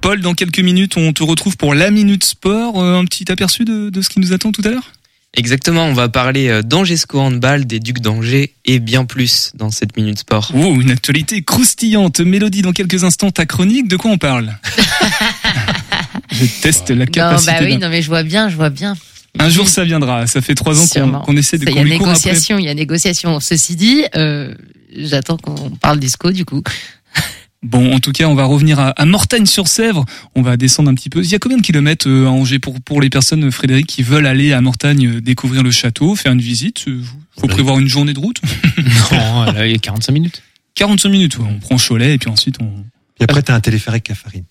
[0.00, 2.80] Paul, dans quelques minutes, on te retrouve pour la Minute Sport.
[2.82, 4.92] Euh, un petit aperçu de, de ce qui nous attend tout à l'heure?
[5.36, 9.96] Exactement, on va parler euh, d'Angesco Handball, des Ducs d'Angers et bien plus dans cette
[9.98, 10.50] Minute Sport.
[10.54, 12.20] Oh, une actualité croustillante.
[12.20, 14.56] Mélodie, dans quelques instants, ta chronique, de quoi on parle?
[16.32, 17.52] Je teste la Non, capacité.
[17.52, 18.94] bah oui, non, mais je vois bien, je vois bien.
[19.38, 20.26] Un jour, ça viendra.
[20.26, 22.74] Ça fait trois ans qu'on essaie de Ça, Il y a négociation, il y a
[22.74, 23.40] négociation.
[23.40, 24.54] Ceci dit, euh,
[24.96, 26.62] j'attends qu'on parle disco du coup.
[27.62, 30.06] Bon, en tout cas, on va revenir à, à Mortagne-sur-Sèvre.
[30.34, 31.22] On va descendre un petit peu.
[31.22, 34.02] Il y a combien de kilomètres euh, à Angers pour, pour les personnes, Frédéric, qui
[34.02, 37.02] veulent aller à Mortagne euh, découvrir le château, faire une visite euh,
[37.38, 38.40] Faut prévoir une journée de route?
[39.12, 40.42] Non, là, il y a 45 minutes.
[40.74, 41.44] 45 minutes, ouais.
[41.50, 42.70] on prend Cholet et puis ensuite on...
[43.20, 44.44] Et après, t'as un téléphérique à farine.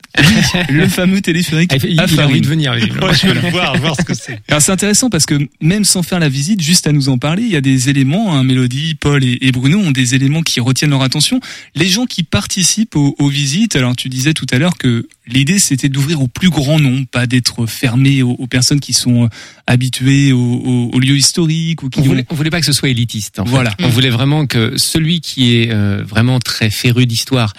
[0.69, 2.32] le fameux téléphérique Ah, il à a farine.
[2.32, 2.71] envie de venir.
[2.71, 2.79] Ouais,
[3.19, 4.39] je veux le voir, voir ce que c'est.
[4.47, 7.41] Alors c'est intéressant parce que même sans faire la visite, juste à nous en parler,
[7.43, 10.60] il y a des éléments, hein, Mélodie, Paul et, et Bruno ont des éléments qui
[10.60, 11.39] retiennent leur attention.
[11.75, 15.58] Les gens qui participent aux, aux visites, alors tu disais tout à l'heure que l'idée
[15.58, 19.27] c'était d'ouvrir au plus grand nombre, pas d'être fermé aux, aux personnes qui sont euh,
[19.67, 22.65] habituées aux, aux- aux lieux historiques ou qui On ont- voulait, on voulait pas que
[22.65, 23.39] ce soit élitiste.
[23.39, 23.49] en fait.
[23.51, 23.73] Voilà.
[23.79, 27.53] On voulait vraiment que celui qui est euh, vraiment très féru d'histoire,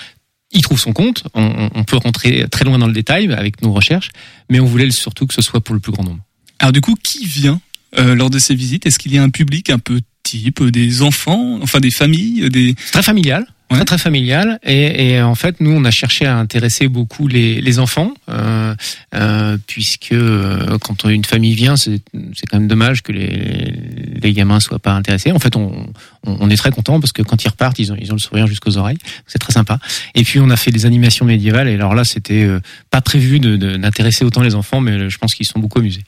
[0.52, 1.24] il trouve son compte.
[1.34, 4.10] On, on- peut rentrer très loin dans le détail avec nos recherches,
[4.48, 6.20] mais on voulait surtout que ce soit pour le plus grand nombre.
[6.58, 7.60] Alors du coup, qui vient
[7.98, 8.86] euh, lors de ces visites?
[8.86, 12.44] Est-ce qu'il y a un public un peu type, euh, des enfants, enfin des familles,
[12.44, 13.46] euh, des très familial.
[13.70, 14.58] Très très familial.
[14.64, 18.74] Et, et en fait nous on a cherché à intéresser beaucoup les, les enfants euh,
[19.14, 22.00] euh, puisque euh, quand une famille vient c'est
[22.34, 23.72] c'est quand même dommage que les,
[24.20, 25.30] les gamins soient pas intéressés.
[25.30, 25.86] En fait on,
[26.26, 28.20] on, on est très content parce que quand ils repartent ils ont, ils ont le
[28.20, 28.98] sourire jusqu'aux oreilles.
[29.26, 29.78] C'est très sympa.
[30.16, 31.68] Et puis on a fait des animations médiévales.
[31.68, 35.16] Et alors là c'était euh, pas prévu de- de- d'intéresser autant les enfants mais je
[35.18, 36.02] pense qu'ils sont beaucoup amusés.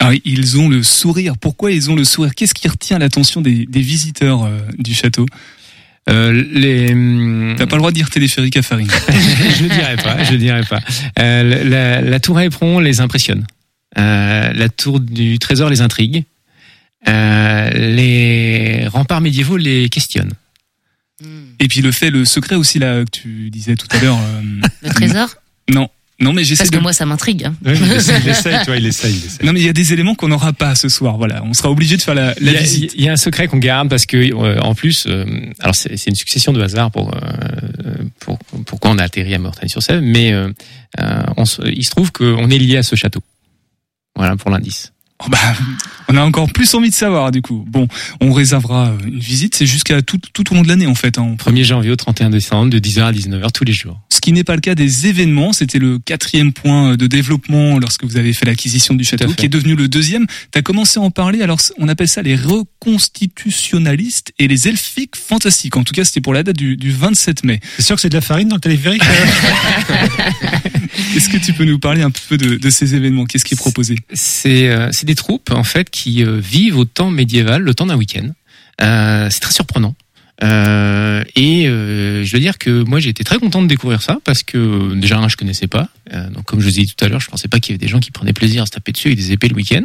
[0.00, 1.36] Alors, ils ont le sourire.
[1.36, 2.32] Pourquoi ils ont le sourire?
[2.36, 5.26] Qu'est-ce qui retient l'attention des, des visiteurs euh, du château?
[6.08, 6.88] Euh, les
[7.56, 8.88] T'as pas le droit de dire téléphérique à farine.
[9.58, 10.80] je ne dirais pas, je dirais pas.
[11.18, 13.46] Euh, la, la tour à éperon les impressionne.
[13.98, 16.24] Euh, la tour du trésor les intrigue.
[17.08, 20.32] Euh, les remparts médiévaux les questionnent.
[21.60, 24.18] Et puis le fait, le secret aussi là que tu disais tout à l'heure.
[24.20, 25.28] euh, Le trésor?
[25.70, 25.88] Non,
[26.20, 26.76] non, mais j'essaie Parce de.
[26.78, 27.44] que moi, ça m'intrigue.
[27.44, 27.54] hein.
[27.64, 29.46] Il essaye, il essaye, tu vois, il essaye, il essaye.
[29.46, 31.16] Non, mais il y a des éléments qu'on n'aura pas ce soir.
[31.16, 32.92] Voilà, on sera obligé de faire la, Il la y, a, visite.
[32.96, 35.24] il y a un secret qu'on garde parce que euh, en plus, euh,
[35.60, 37.20] alors c'est c'est une succession de hasards pour, euh,
[38.18, 40.50] pour pourquoi on a atterri à Mortagne-sur-Sèvre, mais euh,
[41.00, 43.20] euh, on se- il se trouve qu'on est lié à ce château.
[44.16, 44.92] Voilà pour l'indice.
[45.20, 45.38] Oh, bah,
[46.08, 47.64] on a encore plus envie de savoir du coup.
[47.68, 47.86] Bon,
[48.20, 49.54] on réservera euh, une visite.
[49.54, 51.18] C'est jusqu'à tout, tout au long de l'année en fait.
[51.18, 51.36] hein.
[51.38, 54.00] 1er janvier au 31 décembre de 10h à 19h tous les jours.
[54.10, 55.52] Ce qui n'est pas le cas des événements.
[55.52, 59.50] C'était le quatrième point de développement lorsque vous avez fait l'acquisition du château, qui est
[59.50, 60.26] devenu le deuxième.
[60.52, 61.42] Tu as commencé à en parler.
[61.42, 65.76] Alors, on appelle ça les reconstitutionnalistes et les elfiques fantastiques.
[65.76, 67.60] En tout cas, c'était pour la date du, du 27 mai.
[67.76, 69.02] C'est sûr que c'est de la farine dans le téléphérique
[71.16, 73.24] Est-ce que tu peux nous parler un peu de, de ces événements?
[73.24, 73.96] Qu'est-ce qui est proposé?
[74.14, 77.86] C'est euh, c'est des troupes en fait qui euh, vivent au temps médiéval, le temps
[77.86, 78.28] d'un week-end.
[78.80, 79.94] Euh, c'est très surprenant.
[80.42, 84.18] Euh, et euh, je veux dire que moi j'ai été très content de découvrir ça
[84.24, 85.88] parce que déjà un, je connaissais pas.
[86.14, 87.74] Euh, donc comme je vous ai dit tout à l'heure, je pensais pas qu'il y
[87.74, 89.82] avait des gens qui prenaient plaisir à se taper dessus avec des épées le week-end.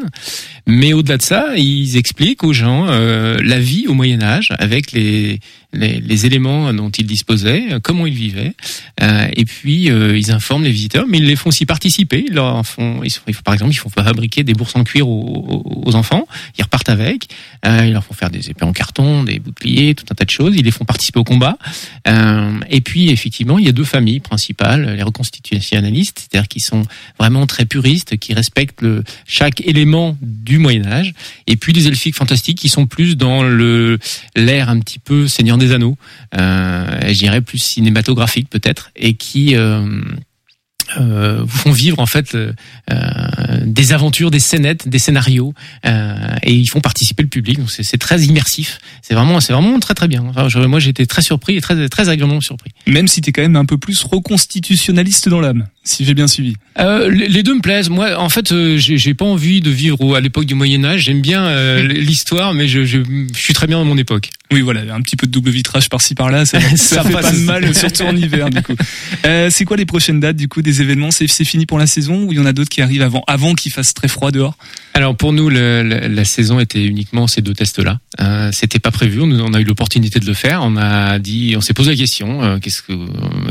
[0.68, 4.92] Mais au-delà de ça, ils expliquent aux gens euh, la vie au Moyen Âge avec
[4.92, 5.40] les,
[5.74, 8.54] les les éléments dont ils disposaient, comment ils vivaient.
[9.02, 12.26] Euh, et puis euh, ils informent les visiteurs, mais ils les font aussi participer.
[12.28, 14.84] Ils leur font, ils font- ils font- par exemple, ils font fabriquer des bourses en
[14.84, 16.26] cuir aux, aux- enfants.
[16.60, 17.28] Ils repartent avec.
[17.66, 20.43] Ils leur font faire des épées en carton, des boucliers, tout un tas de choses.
[20.52, 21.58] Ils les font participer au combat.
[22.08, 26.84] Euh, et puis effectivement, il y a deux familles principales, les reconstitutionnalistes, c'est-à-dire qui sont
[27.20, 28.86] vraiment très puristes, qui respectent
[29.26, 31.14] chaque élément du Moyen Âge,
[31.48, 34.00] et puis les elfiques fantastiques qui sont plus dans le
[34.36, 35.98] l'air un petit peu Seigneur des Anneaux,
[36.38, 40.02] euh, je dirais plus cinématographique peut-être, et qui euh,
[41.00, 42.52] euh, vous font vivre en fait euh,
[43.66, 45.54] des aventures, des scénettes, des scénarios,
[45.86, 47.58] euh, et ils font participer le public.
[47.60, 48.80] Donc c'est très immersif.
[49.02, 50.24] C'est vraiment, c'est vraiment très très bien.
[50.28, 52.72] Enfin, je- moi été très surpris et très très agréablement surpris.
[52.88, 56.28] Même si tu es quand même un peu plus reconstitutionnaliste dans l'âme, si j'ai bien
[56.28, 56.56] suivi.
[56.80, 57.90] Euh, les deux me plaisent.
[57.90, 61.02] Moi, en fait, euh, j'ai pas envie de vivre à l'époque du Moyen Âge.
[61.02, 63.00] J'aime bien euh, l'histoire, mais je, je,
[63.34, 64.30] je suis très bien dans mon époque.
[64.52, 67.26] Oui, voilà, un petit peu de double vitrage par-ci par-là, ça, ça, Ça fait passe.
[67.26, 68.76] pas de mal, surtout en hiver du coup.
[69.26, 71.10] Euh, c'est quoi les prochaines dates du coup des événements?
[71.12, 73.54] C'est fini pour la saison ou il y en a d'autres qui arrivent avant, avant
[73.56, 74.58] qu'il fasse très froid dehors?
[74.94, 78.00] Alors pour nous, le- la saison était uniquement ces deux tests-là.
[78.52, 79.22] C'était pas prévu.
[79.22, 80.60] On, on a eu l'opportunité de le faire.
[80.64, 82.60] On a dit, on s'est posé la question.
[82.60, 82.94] Qu'est-ce que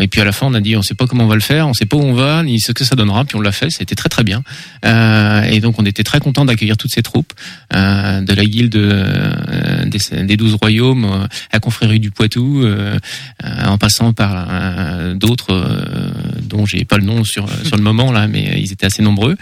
[0.03, 1.41] Et puis à la fin, on a dit, on sait pas comment on va le
[1.41, 1.67] faire.
[1.69, 2.22] On sait pas où on va.
[2.23, 3.25] Va, ni ce que ça donnera.
[3.25, 4.43] Puis on l'a fait, c'était très très bien.
[4.85, 7.33] Euh, et donc on était très content d'accueillir toutes ces troupes
[7.75, 12.99] euh, de la guilde euh, des, des douze royaumes, euh, la confrérie du Poitou, euh,
[13.45, 16.11] euh, en passant par euh, d'autres euh,
[16.43, 19.37] dont j'ai pas le nom sur sur le moment là, mais ils étaient assez nombreux.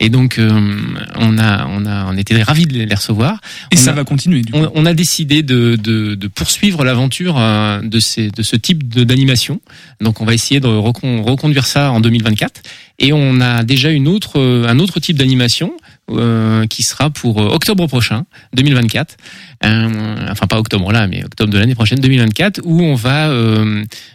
[0.00, 0.76] Et donc euh,
[1.16, 3.40] on a on a on était ravis de les recevoir.
[3.72, 4.42] Et On ça a- va continuer.
[4.42, 4.58] Du coup.
[4.58, 8.88] on, on a décidé de, de, de poursuivre l'aventure euh, de, ces, de ce type
[8.94, 9.60] d'animation.
[10.00, 12.62] Donc on va essayer de recon- reconduire ça en 2024.
[12.98, 15.72] Et on a déjà une autre, euh, un autre type d'animation
[16.10, 19.16] euh, qui sera pour euh, octobre prochain, 2024.
[19.64, 23.28] Euh, enfin pas octobre là, mais octobre de l'année prochaine, 2024, où on va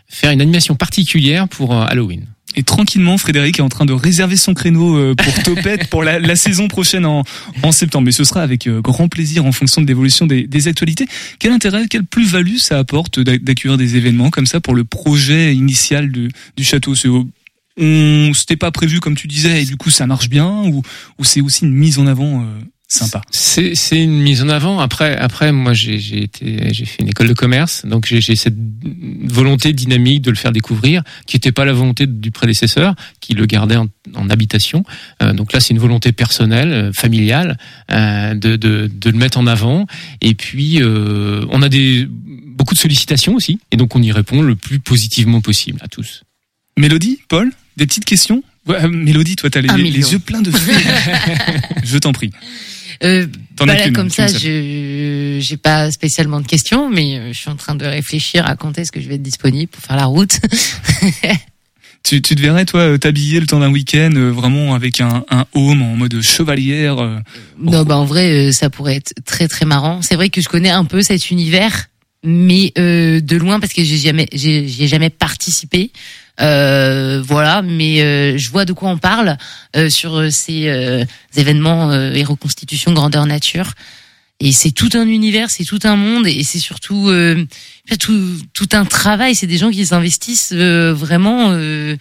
[0.07, 2.25] faire une animation particulière pour Halloween.
[2.55, 6.67] Et tranquillement, Frédéric est en train de réserver son créneau pour Topette pour la, saison
[6.67, 7.23] prochaine en,
[7.63, 8.05] en septembre.
[8.05, 11.07] Mais ce sera avec grand plaisir en fonction de l'évolution des, actualités.
[11.39, 15.55] Quel intérêt, quelle plus-value ça apporte d'ac- d'accueillir des événements comme ça pour le projet
[15.55, 16.93] initial du, du château?
[17.77, 20.81] On c'était pas prévu comme tu disais et du coup ça marche bien ou,
[21.17, 22.45] ou c'est aussi une mise en avant euh,
[22.87, 23.21] sympa?
[23.31, 24.79] C'est c'est une mise en avant.
[24.79, 28.35] Après après moi j'ai j'ai été j'ai fait une école de commerce donc j'ai j'ai
[28.35, 28.57] cette
[29.23, 33.45] volonté dynamique de le faire découvrir qui n'était pas la volonté du prédécesseur qui le
[33.45, 34.83] gardait en, en habitation.
[35.23, 37.57] Euh, donc là c'est une volonté personnelle euh, familiale
[37.91, 39.87] euh, de, de de le mettre en avant
[40.19, 44.41] et puis euh, on a des beaucoup de sollicitations aussi et donc on y répond
[44.41, 46.23] le plus positivement possible à tous.
[46.77, 50.51] Mélodie, Paul, des petites questions Ouais, euh, Mélodie, toi t'as les, les yeux pleins de
[50.51, 50.71] feu.
[51.83, 52.29] Je t'en prie.
[53.03, 53.25] Euh,
[53.57, 57.55] bah là, comme ça, je j'ai pas spécialement de questions, mais euh, je suis en
[57.55, 60.39] train de réfléchir à quand est-ce que je vais être disponible pour faire la route.
[62.03, 65.23] Tu, tu te verrais, toi, euh, t'habiller le temps d'un week-end, euh, vraiment avec un,
[65.29, 66.97] un home en mode chevalière.
[66.97, 67.19] euh,
[67.59, 70.01] non, bah en vrai, ça pourrait être très très marrant.
[70.01, 71.89] C'est vrai que je connais un peu cet univers,
[72.23, 75.91] mais de loin parce que j'ai jamais, j'ai j'y ai jamais participé.
[76.41, 79.37] Euh, voilà, mais euh, je vois de quoi on parle
[79.75, 83.73] euh, sur euh, ces euh, événements euh, et reconstitutions grandeur nature.
[84.39, 87.45] Et c'est tout un univers, c'est tout un monde, et c'est surtout euh,
[87.99, 89.35] tout, tout un travail.
[89.35, 91.95] C'est des gens qui s'investissent euh, vraiment euh,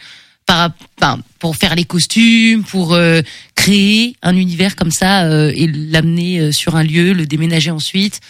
[0.47, 3.21] par, enfin, pour faire les costumes, pour euh,
[3.57, 8.21] créer un univers comme ça euh, et l'amener euh, sur un lieu, le déménager ensuite.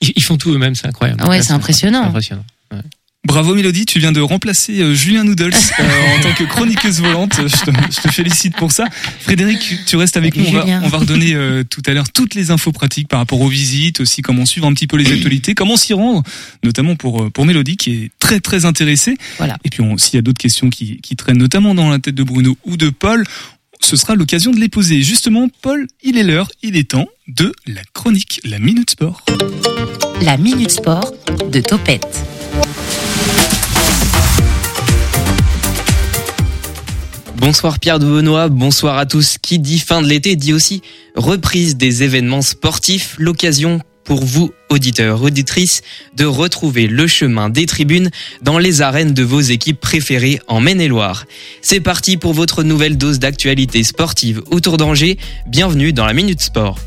[0.00, 1.20] Ils, ils font tout eux-mêmes, c'est incroyable.
[1.22, 2.02] Ah ouais, c'est impressionnant.
[2.02, 2.44] Impressionnant.
[2.72, 2.80] Ouais.
[3.24, 7.34] Bravo Mélodie, tu viens de remplacer euh, Julien Noodles euh, en tant que chroniqueuse volante.
[7.36, 8.86] Je te, je te félicite pour ça.
[9.20, 10.44] Frédéric, tu restes avec nous.
[10.48, 10.82] On va, Julien.
[10.84, 14.00] on va redonner euh, tout à l'heure toutes les infos pratiques par rapport aux visites,
[14.00, 16.24] aussi comment suivre un petit peu les actualités, comment s'y rendre,
[16.64, 19.16] notamment pour pour Mélodie qui est très très intéressée.
[19.38, 19.56] Voilà.
[19.64, 22.24] Et puis s'il y a d'autres questions qui, qui traînent, notamment dans la tête de
[22.24, 23.24] Bruno ou de Paul,
[23.80, 25.02] ce sera l'occasion de les poser.
[25.02, 29.24] Justement, Paul, il est l'heure, il est temps de la chronique, la minute sport.
[30.22, 31.12] La minute sport
[31.50, 32.24] de Topette.
[37.42, 39.36] Bonsoir Pierre de Benoît, bonsoir à tous.
[39.36, 40.80] Qui dit fin de l'été dit aussi
[41.16, 45.82] reprise des événements sportifs, l'occasion pour vous, auditeurs, auditrices,
[46.16, 48.10] de retrouver le chemin des tribunes
[48.42, 51.24] dans les arènes de vos équipes préférées en Maine-et-Loire.
[51.62, 55.18] C'est parti pour votre nouvelle dose d'actualité sportive autour d'Angers.
[55.48, 56.78] Bienvenue dans la Minute Sport.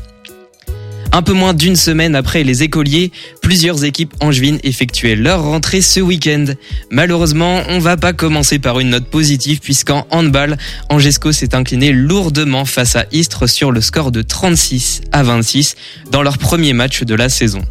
[1.16, 3.10] Un peu moins d'une semaine après les écoliers,
[3.40, 6.44] plusieurs équipes angevines effectuaient leur rentrée ce week-end.
[6.90, 10.58] Malheureusement, on va pas commencer par une note positive puisqu'en handball,
[10.90, 15.76] Angesco s'est incliné lourdement face à Istres sur le score de 36 à 26
[16.10, 17.62] dans leur premier match de la saison.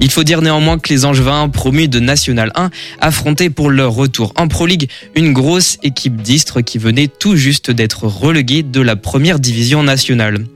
[0.00, 2.70] Il faut dire néanmoins que les Angevins, promus de National 1,
[3.00, 7.70] affrontaient pour leur retour en Pro League une grosse équipe d'Istres qui venait tout juste
[7.70, 10.46] d'être reléguée de la première division nationale.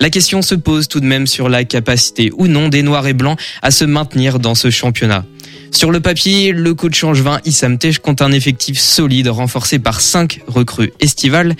[0.00, 3.12] La question se pose tout de même sur la capacité ou non des Noirs et
[3.12, 5.24] Blancs à se maintenir dans ce championnat.
[5.72, 10.40] Sur le papier, le coach angevin Issam Tej compte un effectif solide renforcé par 5
[10.46, 11.54] recrues estivales,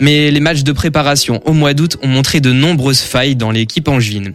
[0.00, 3.88] mais les matchs de préparation au mois d'août ont montré de nombreuses failles dans l'équipe
[3.88, 4.34] angevine.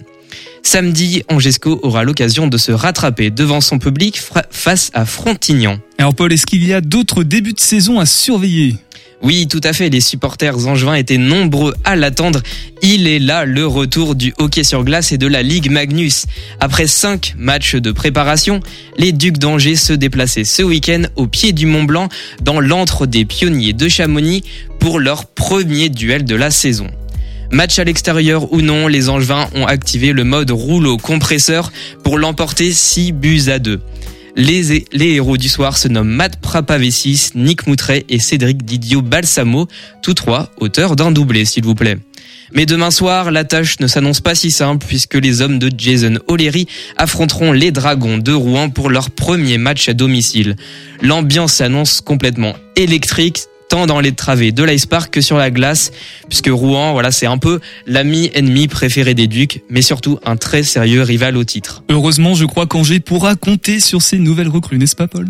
[0.63, 5.79] Samedi, Angesco aura l'occasion de se rattraper devant son public face à Frontignan.
[5.97, 8.75] Alors Paul, est-ce qu'il y a d'autres débuts de saison à surveiller?
[9.23, 12.41] Oui, tout à fait, les supporters angevins étaient nombreux à l'attendre.
[12.81, 16.25] Il est là le retour du hockey sur glace et de la Ligue Magnus.
[16.59, 18.61] Après cinq matchs de préparation,
[18.97, 22.09] les Ducs d'Angers se déplaçaient ce week-end au pied du Mont Blanc
[22.41, 24.43] dans l'antre des pionniers de Chamonix
[24.79, 26.87] pour leur premier duel de la saison.
[27.51, 31.71] Match à l'extérieur ou non, les Angevins ont activé le mode rouleau compresseur
[32.03, 33.81] pour l'emporter 6 buts à 2.
[34.35, 39.67] Les, héros du soir se nomment Matt Prapavessis, Nick Moutret et Cédric Didio Balsamo,
[40.01, 41.97] tous trois auteurs d'un doublé s'il vous plaît.
[42.53, 46.19] Mais demain soir, la tâche ne s'annonce pas si simple puisque les hommes de Jason
[46.27, 46.67] O'Leary
[46.97, 50.55] affronteront les Dragons de Rouen pour leur premier match à domicile.
[51.01, 53.39] L'ambiance s'annonce complètement électrique
[53.71, 55.93] tant dans les travées de l'Ice Park que sur la glace,
[56.27, 60.63] puisque Rouen, voilà, c'est un peu l'ami ennemi préféré des Ducs, mais surtout un très
[60.63, 61.81] sérieux rival au titre.
[61.89, 65.25] Heureusement, je crois qu'Angers pourra compter sur ces nouvelles recrues, n'est-ce pas, Paul?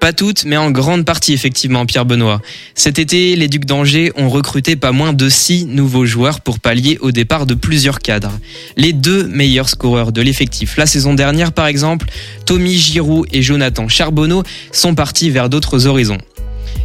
[0.00, 2.42] Pas toutes, mais en grande partie effectivement, Pierre Benoît.
[2.74, 6.98] Cet été, les Ducs d'Angers ont recruté pas moins de six nouveaux joueurs pour pallier
[7.00, 8.32] au départ de plusieurs cadres.
[8.76, 12.06] Les deux meilleurs scoreurs de l'effectif la saison dernière, par exemple,
[12.44, 14.42] Tommy Giroud et Jonathan Charbonneau,
[14.72, 16.18] sont partis vers d'autres horizons.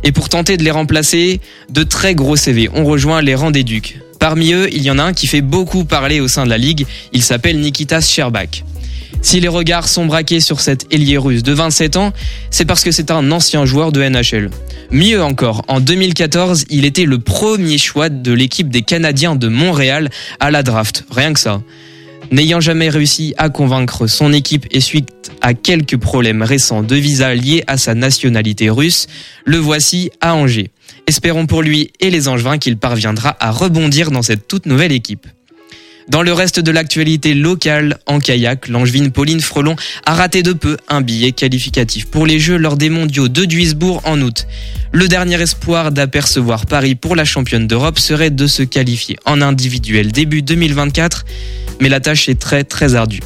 [0.04, 3.64] Et pour tenter de les remplacer, de très gros CV ont rejoint les rangs des
[3.64, 4.00] Ducs.
[4.20, 6.58] Parmi eux, il y en a un qui fait beaucoup parler au sein de la
[6.58, 8.64] ligue, il s'appelle Nikitas Sherbak.
[9.22, 12.14] Si les regards sont braqués sur cet ailier russe de 27 ans,
[12.52, 14.50] c'est parce que c'est un ancien joueur de NHL.
[14.92, 20.10] Mieux encore, en 2014, il était le premier choix de l'équipe des Canadiens de Montréal
[20.40, 21.06] à la draft.
[21.12, 21.62] Rien que ça.
[22.32, 27.34] N'ayant jamais réussi à convaincre son équipe et suite à quelques problèmes récents de visa
[27.34, 29.08] liés à sa nationalité russe,
[29.46, 30.70] le voici à Angers.
[31.08, 35.26] Espérons pour lui et les Angevins qu'il parviendra à rebondir dans cette toute nouvelle équipe.
[36.10, 39.76] Dans le reste de l'actualité locale, en kayak, l'angevine Pauline Frelon
[40.06, 44.02] a raté de peu un billet qualificatif pour les Jeux lors des mondiaux de Duisbourg
[44.06, 44.48] en août.
[44.92, 50.12] Le dernier espoir d'apercevoir Paris pour la championne d'Europe serait de se qualifier en individuel
[50.12, 51.26] début 2024,
[51.80, 53.22] mais la tâche est très très ardue.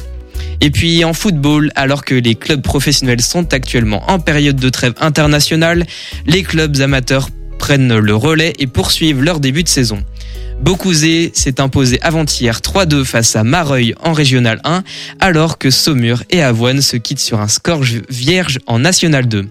[0.60, 4.94] Et puis en football, alors que les clubs professionnels sont actuellement en période de trêve
[5.00, 5.84] internationale,
[6.26, 7.28] les clubs amateurs
[7.58, 10.02] prennent le relais et poursuivent leur début de saison.
[10.60, 14.82] Beaucouzé s'est imposé avant-hier 3-2 face à Mareuil en Régional 1,
[15.20, 19.46] alors que Saumur et Avoine se quittent sur un score vierge en National 2.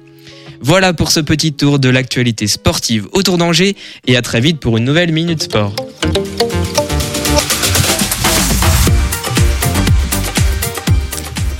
[0.61, 3.75] Voilà pour ce petit tour de l'actualité sportive autour d'Angers
[4.07, 5.75] et à très vite pour une nouvelle Minute Sport.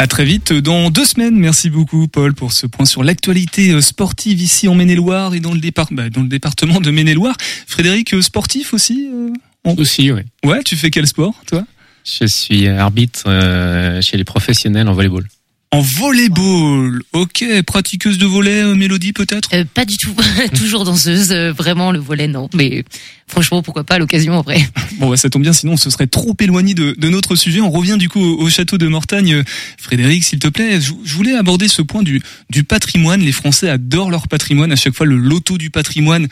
[0.03, 1.39] À très vite dans deux semaines.
[1.39, 5.53] Merci beaucoup Paul pour ce point sur l'actualité euh, sportive ici en Maine-et-Loire et dans
[5.53, 7.37] le, départ, bah, dans le département de Maine-et-Loire.
[7.67, 9.29] Frédéric, euh, sportif aussi euh,
[9.77, 10.23] Aussi, oui.
[10.43, 11.63] Ouais, tu fais quel sport toi?
[12.03, 15.25] Je suis arbitre euh, chez les professionnels en volleyball.
[15.73, 17.01] En volleyball.
[17.13, 19.49] Ok, pratiqueuse de volley, euh, Mélodie peut-être?
[19.53, 20.13] Euh, Pas du tout.
[20.55, 21.31] Toujours danseuse.
[21.31, 22.47] euh, vraiment, le volet, non.
[22.53, 22.83] Mais
[23.27, 24.59] franchement, pourquoi pas à l'occasion après.
[24.99, 27.59] Bon, bah, ça tombe bien, sinon on se serait trop éloigné de, de notre sujet.
[27.61, 29.43] On revient du coup au, au château de Mortagne.
[29.79, 32.21] Frédéric, s'il te plaît, je, je voulais aborder ce point du,
[32.51, 33.21] du patrimoine.
[33.21, 34.71] Les Français adorent leur patrimoine.
[34.71, 36.27] À chaque fois, le loto du patrimoine,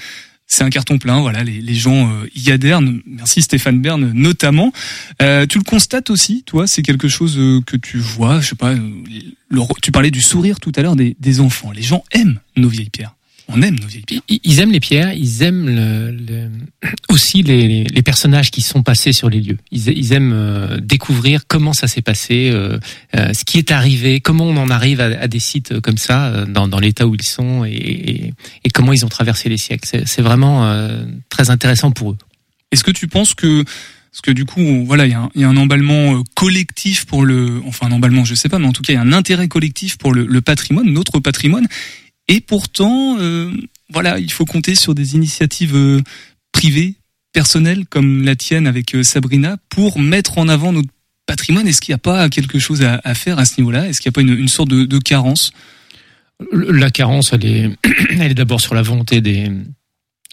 [0.52, 1.22] c'est un carton plein.
[1.22, 2.82] Voilà, les, gens euh, y adhèrent.
[3.06, 4.74] Merci Stéphane Bern notamment.
[5.22, 8.42] Euh, tu le constates aussi, toi, c'est quelque chose euh, que tu vois.
[8.42, 8.72] Je sais pas.
[8.74, 11.72] euh, tu parlais du sourire tout à l'heure des enfants.
[11.72, 13.16] Les gens aiment nos vieilles pierres.
[13.54, 14.22] On aime nos vieilles pierres.
[14.30, 16.50] Ils- aiment les pierres, ils aiment le, le-
[17.10, 19.58] aussi les, personnages qui sont passés sur les lieux.
[19.72, 22.80] Ils, ils aiment euh, découvrir comment ça s'est passé, euh,
[23.16, 26.46] euh, ce qui est arrivé, comment on en arrive à, à des sites comme ça,
[26.46, 28.34] dans, dans l'état où ils sont, et, et-
[28.64, 29.88] et comment ils ont traversé les siècles.
[30.06, 32.18] C'est vraiment euh, très intéressant pour eux.
[32.72, 33.64] Est-ce que tu penses que
[34.12, 37.06] parce que du coup, voilà, il y, a un- il y a un emballement collectif
[37.06, 39.02] pour le, enfin un emballement, je sais pas, mais en tout cas, il y a
[39.02, 41.66] un intérêt collectif pour le, le patrimoine, notre patrimoine,
[42.32, 43.52] et pourtant, euh,
[43.90, 46.02] voilà, il faut compter sur des initiatives euh,
[46.54, 46.96] privées,
[47.34, 50.88] personnelles, comme la tienne avec euh, Sabrina, pour mettre en avant notre
[51.26, 51.68] patrimoine.
[51.68, 53.90] Est-ce qu'il n'y a pas quelque chose à, faire à ce niveau-là?
[53.90, 55.52] Est-ce qu'il n'y a pas une, une sorte de, de carence?
[56.54, 57.70] La carence, elle est,
[58.12, 59.52] elle est d'abord sur la volonté des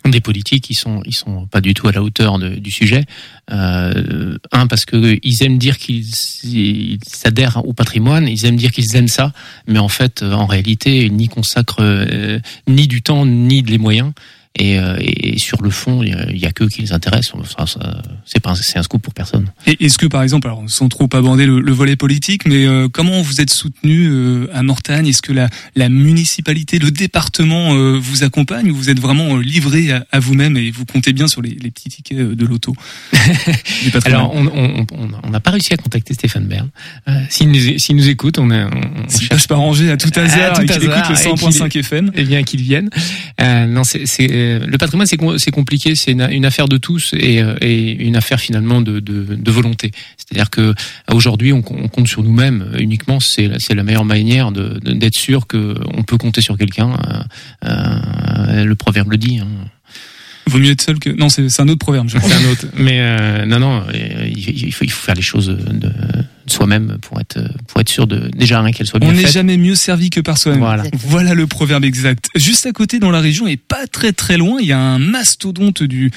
[0.05, 3.05] des politiques, ils sont ils sont pas du tout à la hauteur du sujet.
[3.51, 6.07] Euh, un parce que ils aiment dire qu'ils
[6.44, 9.32] ils s'adhèrent au patrimoine, ils aiment dire qu'ils aiment ça,
[9.66, 13.78] mais en fait, en réalité, ils n'y consacrent euh, ni du temps ni de les
[13.78, 14.12] moyens.
[14.57, 16.09] Et, euh, et sur le fond, il
[16.40, 17.34] y a- a, que qui les intéressent.
[17.57, 17.64] Ça,
[18.24, 19.46] c'est pas un- c'est un scoop pour personne.
[19.66, 22.88] Et est-ce que, par exemple, alors sans trop aborder le, le volet politique, mais euh,
[22.88, 25.07] comment vous êtes soutenu euh, à Mortagne?
[25.07, 29.42] Est-ce que la, la municipalité, le département euh, vous accompagne ou vous êtes vraiment euh,
[29.42, 32.44] livré à, à vous-même et vous comptez bien sur les, les petits tickets euh, de
[32.46, 32.74] l'auto?
[34.05, 36.68] Alors, on n'a pas réussi à contacter Stéphane Bern.
[37.09, 40.11] Euh, S'il nous, s'il nous écoute, on, a, on, on passe par Angers à tout
[40.16, 42.11] hasard À et tout qu'il écoute le et 100.5 qu'il- FM.
[42.14, 42.90] Eh bien, qu'ils viennent.
[43.40, 44.28] Euh, non, c'est c'est,
[44.66, 45.95] le patrimoine, c'est com- c'est compliqué.
[45.95, 49.91] C'est une, affaire de tous et, euh, et une affaire finalement de, de, de volonté.
[50.16, 50.74] C'est-à-dire que euh,
[51.12, 53.20] aujourd'hui, on, on compte sur nous-mêmes euh, uniquement.
[53.20, 56.93] C'est la- meilleure manière d'être sûr que on peut compter sur quelqu'un.
[57.64, 59.39] Euh, euh, le proverbe le dit.
[59.39, 59.49] Hein.
[60.47, 61.11] Vaut mieux être seul que.
[61.11, 62.30] Non, c'est un autre proverbe, je crois.
[62.30, 62.66] C'est un autre.
[62.76, 65.91] Mais euh, non, non, euh, il, il faut, il faut faire les choses de,
[66.49, 67.38] de soi-même pour être,
[67.68, 70.20] pour être sûr de déjà rien qu'elles soient bien On n'est jamais mieux servi que
[70.20, 70.61] par soi-même.
[70.61, 70.82] Voilà.
[70.94, 72.28] Voilà le proverbe exact.
[72.34, 74.99] Juste à côté, dans la région, et pas très très loin, il y a un
[74.99, 76.11] mastodonte du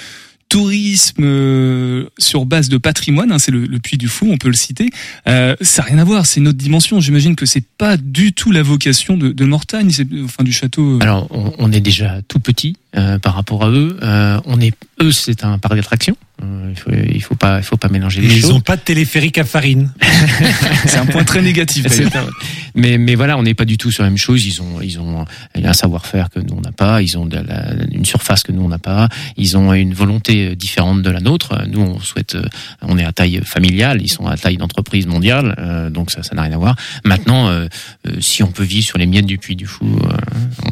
[0.50, 4.50] tourisme euh, sur base de patrimoine, hein, c'est le, le Puy du Fou, on peut
[4.50, 4.90] le citer.
[5.30, 7.00] Euh, ça n'a rien à voir, c'est une autre dimension.
[7.00, 10.96] J'imagine que c'est pas du tout la vocation de, de Mortagne, c'est- enfin du château.
[10.96, 11.00] euh.
[11.02, 13.98] Alors, on, on est déjà tout petit euh, par rapport à eux.
[14.04, 16.18] Euh, on est eux, c'est un parc d'attractions.
[16.44, 18.52] Euh, il faut, il faut pas, il faut pas mélanger les Ils choses.
[18.52, 19.92] ont pas de téléphérique à farine.
[20.86, 21.86] c'est un point très négatif.
[22.16, 22.28] Un-
[22.76, 24.46] mais mais voilà, on n'est pas du tout sur la même chose.
[24.46, 25.26] Ils ont ils ont
[25.56, 27.02] un savoir-faire que nous on n'a pas.
[27.02, 29.10] Ils ont de la- une surface que nous on n'a pas.
[29.38, 31.62] Ils ont une volonté différente de la nôtre.
[31.68, 32.38] Nous on souhaite,
[32.82, 34.02] on est à taille familiale.
[34.02, 35.56] Ils sont à taille d'entreprise mondiale.
[35.60, 36.76] euh, donc ça ça n'a rien à voir.
[37.06, 37.68] Maintenant, euh,
[38.08, 40.18] euh, si on peut vivre sur les miettes du Puy du Fou, euh,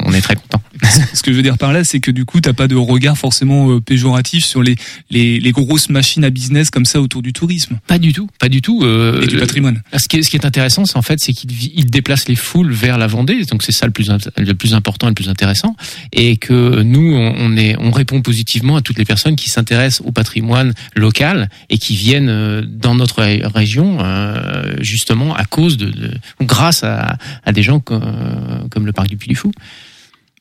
[0.06, 0.62] on est très content.
[1.14, 3.16] Ce que je veux dire par là, c'est que du coup, t'as pas de regard
[3.18, 4.76] forcément euh, péjoratif sur les,
[5.10, 7.78] les, les grosses machines à business comme ça autour du tourisme.
[7.86, 8.80] Pas du tout, pas du tout.
[8.82, 9.82] euh, Et du patrimoine.
[9.96, 12.36] Ce qui est, ce qui est intéressant, c'est en fait, c'est qu'il il déplace les
[12.36, 15.28] foules vers la Vendée, donc c'est ça le plus le plus important et le plus
[15.28, 15.76] intéressant,
[16.12, 20.06] et que nous, on, on est, on répond positivement à toutes les personnes qui s'intéressent
[20.06, 25.76] au patrimoine local et qui viennent euh, dans notre ré- région euh, justement à cause
[25.76, 29.52] de, de- grâce à, à des gens comme, comme le parc du Puy du Fou.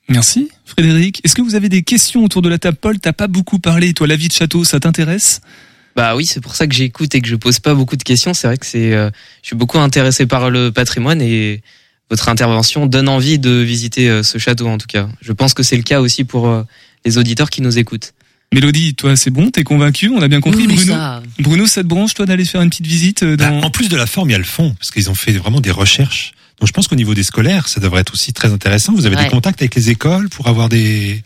[0.10, 1.22] Merci, Frédéric.
[1.24, 2.78] Est-ce que vous avez des questions autour de la table?
[2.82, 3.94] Paul, t'as pas beaucoup parlé.
[3.94, 5.42] Toi, la vie de château, ça t'intéresse?
[5.96, 8.34] Bah oui, c'est pour ça que j'écoute et que je pose pas beaucoup de questions.
[8.34, 9.10] C'est vrai que c'est, euh,
[9.44, 11.62] je suis beaucoup intéressé par le patrimoine et
[12.10, 15.08] votre intervention donne envie de visiter euh, ce château en tout cas.
[15.22, 16.64] Je pense que c'est le cas aussi pour euh,
[17.06, 18.14] les auditeurs qui nous écoutent.
[18.52, 19.52] Mélodie, toi, c'est bon?
[19.52, 20.10] T'es convaincu?
[20.10, 20.94] On a bien compris, Oui, Bruno?
[20.94, 21.22] ça.
[21.40, 23.96] Bruno, ça te branche, toi, d'aller faire une petite visite euh, Bah, en plus de
[23.96, 26.32] la forme, il y a le fond, parce qu'ils ont fait vraiment des recherches.
[26.60, 28.94] Donc je pense qu'au niveau des scolaires, ça devrait être aussi très intéressant.
[28.94, 29.24] Vous avez Ouais.
[29.26, 31.24] des contacts avec les écoles pour avoir des...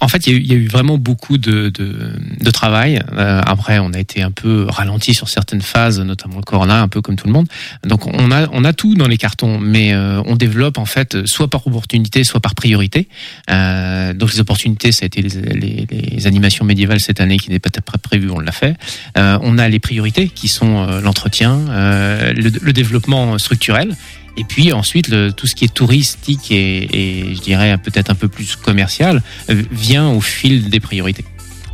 [0.00, 2.50] En- fait, il y, a eu- il y a eu vraiment beaucoup de, de, de
[2.52, 3.02] travail.
[3.12, 6.86] Euh, après, on a été un peu ralenti sur certaines phases, notamment le corona, un
[6.86, 7.48] peu comme tout le monde.
[7.84, 11.26] Donc, on a, on a tout dans les cartons, mais euh, on développe en fait
[11.26, 13.08] soit par opportunité, soit par priorité.
[13.50, 17.50] Euh, donc, les opportunités, ça a été les, les, les animations médiévales cette année qui
[17.50, 18.76] n'est pas pré- prévu, on l'a fait.
[19.18, 23.96] Euh, on a les priorités qui sont euh, l'entretien, euh, le, le développement structurel.
[24.36, 26.88] Et puis ensuite, le, tout ce qui est touristique et,
[27.30, 31.24] et je dirais peut-être un peu plus commercial euh, vient au fil des priorités.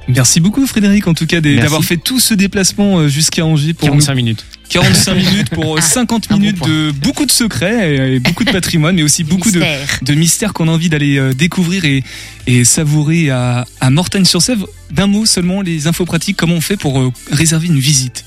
[0.09, 3.88] Merci beaucoup, Frédéric, en tout cas, d'avoir fait tout ce déplacement euh, jusqu'à Angers pour
[3.88, 4.46] 45 nous- minutes.
[4.68, 8.94] 45 minutes pour euh, 50 minutes de beaucoup de secrets et, et beaucoup de patrimoine,
[8.94, 9.98] mais aussi beaucoup de, Mystère.
[10.02, 12.04] de mystères qu'on a envie d'aller euh, découvrir et,
[12.46, 14.68] et savourer à, à Mortagne-sur-Sèvre.
[14.92, 18.24] D'un mot seulement, les infos pratiques, comment on fait pour euh, réserver une visite?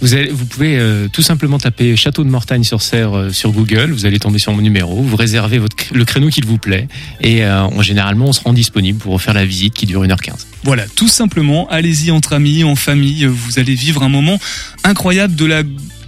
[0.00, 3.52] Vous, allez, vous pouvez euh, tout simplement taper Château de Mortagne sur Serre euh, sur
[3.52, 6.88] Google, vous allez tomber sur mon numéro, vous réservez votre, le créneau qu'il vous plaît
[7.20, 10.46] et euh, on- généralement on se rend disponible pour faire la visite qui dure 1h15.
[10.64, 14.38] Voilà, tout simplement, allez-y entre amis, en famille, vous allez vivre un moment
[14.84, 15.62] incroyable de la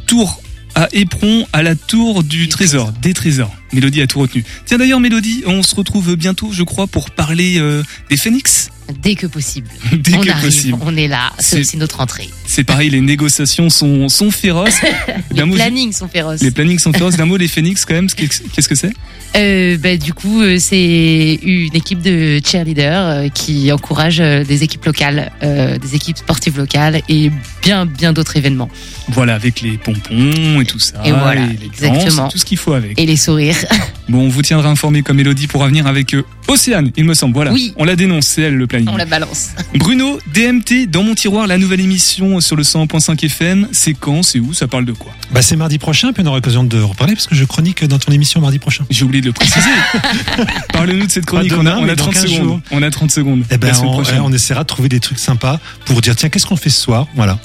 [0.07, 0.41] tour
[0.75, 3.55] à Éperon à la tour du trésor, des trésors.
[3.75, 4.43] Mélodie a tout retenu.
[4.65, 8.71] Tiens d'ailleurs Mélodie, on se retrouve bientôt je crois pour parler euh, des phénix.
[9.01, 9.69] Dès que possible.
[9.93, 10.79] Dès on que arrive, possible.
[10.83, 12.29] on est là, C'est- notre entrée.
[12.47, 14.81] C'est pareil, les négociations sont, sont féroces.
[15.35, 16.43] Les plannings sont féroces.
[16.43, 17.17] Les plannings sont féroces.
[17.17, 18.93] D'un mot, les phénix quand même, qu'est-ce que c'est?
[19.37, 24.85] Euh, bah, du coup, euh, c'est une équipe de cheerleaders euh, qui encourage des équipes
[24.85, 27.31] locales, euh, des équipes sportives locales et
[27.63, 28.69] bien, bien d'autres événements.
[29.09, 31.01] Voilà, avec les pompons et tout ça.
[31.07, 32.27] Et voilà, les exactement.
[32.27, 32.99] c'est tout ce qu'il faut avec.
[33.01, 33.57] Et les sourires.
[34.09, 37.35] Bon, on vous tiendra informé comme Mélodie pour avenir avec euh, Océane, il me semble.
[37.35, 37.53] Voilà.
[37.53, 37.73] Oui.
[37.77, 38.89] On la dénonce, c'est elle le planning.
[38.91, 39.51] On la balance.
[39.75, 43.69] Bruno, DMT, dans mon tiroir, la nouvelle émission sur le 100.5 FM.
[43.73, 45.13] C'est quand, c'est où, ça parle de quoi?
[45.31, 47.99] Bah c'est mardi prochain, puis on aura l'occasion de reparler, parce que je chronique dans
[47.99, 48.85] ton émission mardi prochain.
[48.91, 49.71] J'ai oublié de le préciser.
[50.73, 52.61] Parle-nous de cette chronique, on a, on a mais dans 30 15 secondes.
[52.71, 53.45] On a 30 secondes.
[53.51, 54.21] Eh ben, la semaine on, prochaine.
[54.21, 57.07] on essaiera de trouver des trucs sympas pour dire tiens qu'est-ce qu'on fait ce soir?
[57.15, 57.39] Voilà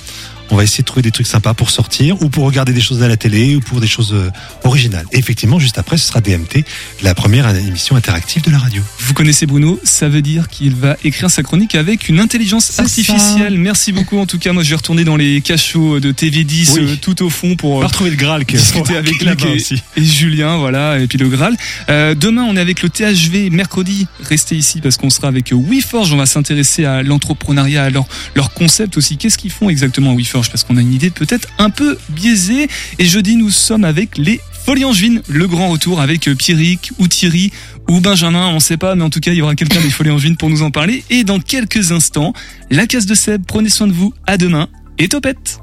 [0.50, 3.04] on va essayer de trouver des trucs sympas pour sortir ou pour regarder des choses
[3.04, 4.30] à la télé ou pour des choses euh,
[4.64, 6.64] originales et effectivement juste après ce sera DMT
[7.04, 10.96] la première émission interactive de la radio Vous connaissez Bruno, ça veut dire qu'il va
[11.04, 13.58] écrire sa chronique avec une intelligence artificielle.
[13.58, 14.18] Merci beaucoup.
[14.18, 16.80] En tout cas, moi, je vais retourner dans les cachots de TV10 Oui.
[16.82, 19.22] euh, tout au fond pour on euh, va retrouver le Graal qui est- discuter avec
[19.22, 19.82] Luc et, aussi.
[19.96, 21.56] et Julien, voilà, et puis le Graal.
[21.90, 23.50] Euh, demain, on est avec le THV.
[23.50, 26.14] Mercredi, restez ici parce qu'on sera avec euh, WeForge.
[26.14, 29.18] On va s'intéresser à l'entrepreneuriat, à leur, leur concept aussi.
[29.18, 30.37] Qu'est-ce qu'ils font exactement à WeForge?
[30.50, 32.68] Parce qu'on a une idée peut-être un peu biaisée.
[33.00, 37.52] Et jeudi, nous sommes avec les Folies le grand retour avec euh, Pierrick ou Thierry
[37.88, 40.10] ou Benjamin, on sait pas, mais en tout cas, il y aura quelqu'un des Folies
[40.10, 41.06] Angevines pour nous en parler.
[41.10, 42.34] Et dans quelques instants,
[42.70, 44.68] la case de Seb, prenez soin de vous, à demain
[44.98, 45.62] et topette